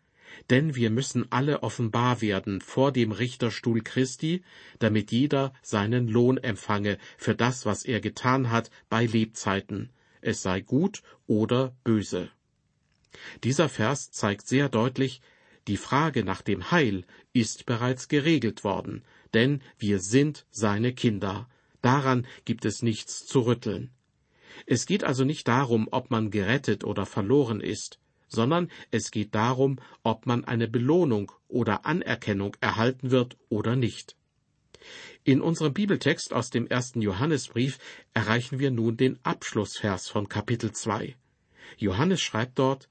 denn 0.50 0.76
wir 0.76 0.90
müssen 0.90 1.32
alle 1.32 1.64
offenbar 1.64 2.22
werden 2.22 2.62
vor 2.62 2.92
dem 2.92 3.12
Richterstuhl 3.12 3.82
Christi, 3.82 4.44
damit 4.80 5.12
jeder 5.12 5.54
seinen 5.62 6.08
Lohn 6.08 6.38
empfange 6.38 6.98
für 7.18 7.36
das, 7.36 7.66
was 7.66 7.86
er 7.86 8.02
getan 8.02 8.50
hat 8.50 8.72
bei 8.90 9.06
Lebzeiten, 9.06 9.92
es 10.22 10.42
sei 10.42 10.62
gut 10.62 11.04
oder 11.28 11.76
böse. 11.84 12.30
Dieser 13.44 13.70
Vers 13.70 14.12
zeigt 14.12 14.48
sehr 14.48 14.70
deutlich, 14.70 15.22
die 15.68 15.78
Frage 15.78 16.24
nach 16.24 16.42
dem 16.42 16.72
Heil 16.72 17.06
ist 17.32 17.66
bereits 17.66 18.08
geregelt 18.08 18.64
worden, 18.64 19.04
denn 19.34 19.62
wir 19.78 20.00
sind 20.00 20.46
seine 20.52 20.94
Kinder. 20.94 21.50
Daran 21.82 22.26
gibt 22.46 22.66
es 22.66 22.82
nichts 22.82 23.26
zu 23.26 23.42
rütteln. 23.42 23.92
Es 24.66 24.86
geht 24.86 25.04
also 25.04 25.26
nicht 25.26 25.48
darum, 25.48 25.88
ob 25.92 26.12
man 26.12 26.32
gerettet 26.32 26.84
oder 26.84 27.06
verloren 27.06 27.60
ist, 27.60 28.00
sondern 28.28 28.70
es 28.92 29.12
geht 29.12 29.36
darum, 29.36 29.80
ob 30.04 30.26
man 30.26 30.46
eine 30.46 30.68
Belohnung 30.68 31.32
oder 31.48 31.86
Anerkennung 31.86 32.56
erhalten 32.62 33.12
wird 33.12 33.38
oder 33.50 33.76
nicht. 33.76 34.16
In 35.24 35.42
unserem 35.42 35.74
Bibeltext 35.74 36.34
aus 36.34 36.50
dem 36.50 36.68
ersten 36.68 37.02
Johannesbrief 37.02 37.80
erreichen 38.14 38.60
wir 38.60 38.72
nun 38.72 38.98
den 38.98 39.20
Abschlussvers 39.24 40.10
von 40.10 40.28
Kapitel 40.28 40.72
2. 40.72 41.16
Johannes 41.78 42.22
schreibt 42.22 42.60
dort, 42.60 42.90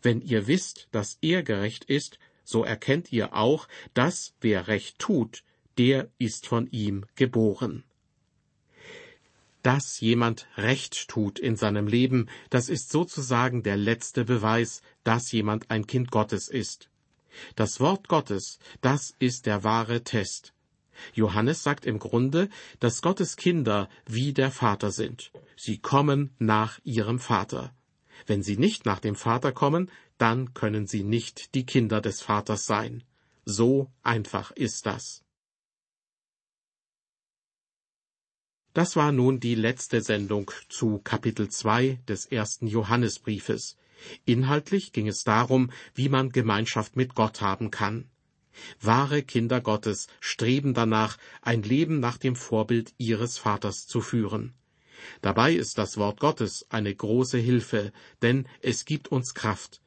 Wenn 0.00 0.20
ihr 0.20 0.46
wisst, 0.46 0.88
dass 0.92 1.18
er 1.20 1.42
gerecht 1.42 1.84
ist, 1.84 2.18
so 2.44 2.64
erkennt 2.64 3.12
ihr 3.12 3.34
auch, 3.34 3.68
dass 3.94 4.34
wer 4.40 4.68
Recht 4.68 4.98
tut, 4.98 5.42
der 5.78 6.10
ist 6.18 6.46
von 6.46 6.66
ihm 6.70 7.04
geboren. 7.14 7.84
Dass 9.62 10.00
jemand 10.00 10.48
Recht 10.56 11.08
tut 11.08 11.38
in 11.38 11.56
seinem 11.56 11.86
Leben, 11.86 12.28
das 12.50 12.68
ist 12.68 12.90
sozusagen 12.90 13.62
der 13.62 13.76
letzte 13.76 14.24
Beweis, 14.24 14.82
dass 15.04 15.30
jemand 15.30 15.70
ein 15.70 15.86
Kind 15.86 16.10
Gottes 16.10 16.48
ist. 16.48 16.90
Das 17.54 17.80
Wort 17.80 18.08
Gottes, 18.08 18.58
das 18.80 19.14
ist 19.18 19.46
der 19.46 19.64
wahre 19.64 20.02
Test. 20.02 20.52
Johannes 21.14 21.62
sagt 21.62 21.86
im 21.86 21.98
Grunde, 21.98 22.48
dass 22.80 23.02
Gottes 23.02 23.36
Kinder 23.36 23.88
wie 24.06 24.32
der 24.32 24.50
Vater 24.50 24.90
sind. 24.90 25.32
Sie 25.56 25.78
kommen 25.78 26.34
nach 26.38 26.80
ihrem 26.84 27.18
Vater. 27.18 27.74
Wenn 28.26 28.42
sie 28.42 28.56
nicht 28.56 28.84
nach 28.84 29.00
dem 29.00 29.16
Vater 29.16 29.52
kommen, 29.52 29.90
dann 30.18 30.54
können 30.54 30.86
sie 30.86 31.02
nicht 31.02 31.54
die 31.54 31.66
Kinder 31.66 32.00
des 32.00 32.20
Vaters 32.22 32.66
sein. 32.66 33.02
So 33.44 33.90
einfach 34.02 34.50
ist 34.52 34.86
das. 34.86 35.24
Das 38.74 38.96
war 38.96 39.12
nun 39.12 39.38
die 39.38 39.54
letzte 39.54 40.00
Sendung 40.00 40.50
zu 40.70 40.98
Kapitel 41.04 41.50
2 41.50 41.98
des 42.08 42.24
ersten 42.24 42.66
Johannesbriefes. 42.66 43.76
Inhaltlich 44.24 44.92
ging 44.92 45.08
es 45.08 45.24
darum, 45.24 45.70
wie 45.94 46.08
man 46.08 46.30
Gemeinschaft 46.30 46.96
mit 46.96 47.14
Gott 47.14 47.42
haben 47.42 47.70
kann. 47.70 48.08
Wahre 48.80 49.22
Kinder 49.22 49.60
Gottes 49.60 50.06
streben 50.20 50.72
danach, 50.72 51.18
ein 51.42 51.62
Leben 51.62 52.00
nach 52.00 52.16
dem 52.16 52.34
Vorbild 52.34 52.94
ihres 52.96 53.36
Vaters 53.36 53.86
zu 53.86 54.00
führen. 54.00 54.54
Dabei 55.20 55.52
ist 55.52 55.76
das 55.76 55.98
Wort 55.98 56.18
Gottes 56.18 56.64
eine 56.70 56.94
große 56.94 57.38
Hilfe, 57.38 57.92
denn 58.22 58.48
es 58.62 58.86
gibt 58.86 59.08
uns 59.08 59.34
Kraft. 59.34 59.82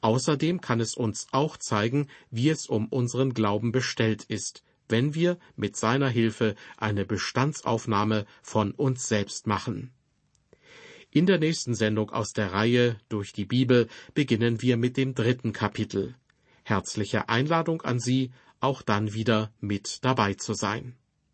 Außerdem 0.00 0.60
kann 0.60 0.80
es 0.80 0.96
uns 0.96 1.28
auch 1.30 1.56
zeigen, 1.56 2.08
wie 2.32 2.48
es 2.48 2.66
um 2.66 2.88
unseren 2.88 3.32
Glauben 3.32 3.70
bestellt 3.70 4.24
ist, 4.24 4.64
wenn 4.94 5.12
wir 5.12 5.38
mit 5.56 5.74
seiner 5.74 6.08
Hilfe 6.08 6.54
eine 6.76 7.04
Bestandsaufnahme 7.04 8.26
von 8.42 8.70
uns 8.70 9.08
selbst 9.08 9.48
machen. 9.48 9.90
In 11.10 11.26
der 11.26 11.40
nächsten 11.40 11.74
Sendung 11.74 12.10
aus 12.10 12.32
der 12.32 12.52
Reihe 12.52 12.96
durch 13.08 13.32
die 13.32 13.44
Bibel 13.44 13.88
beginnen 14.14 14.62
wir 14.62 14.76
mit 14.76 14.96
dem 14.96 15.16
dritten 15.16 15.52
Kapitel. 15.52 16.14
Herzliche 16.62 17.28
Einladung 17.28 17.82
an 17.82 17.98
Sie, 17.98 18.30
auch 18.60 18.82
dann 18.82 19.14
wieder 19.14 19.50
mit 19.58 20.04
dabei 20.04 20.34
zu 20.34 20.54
sein. 20.54 20.94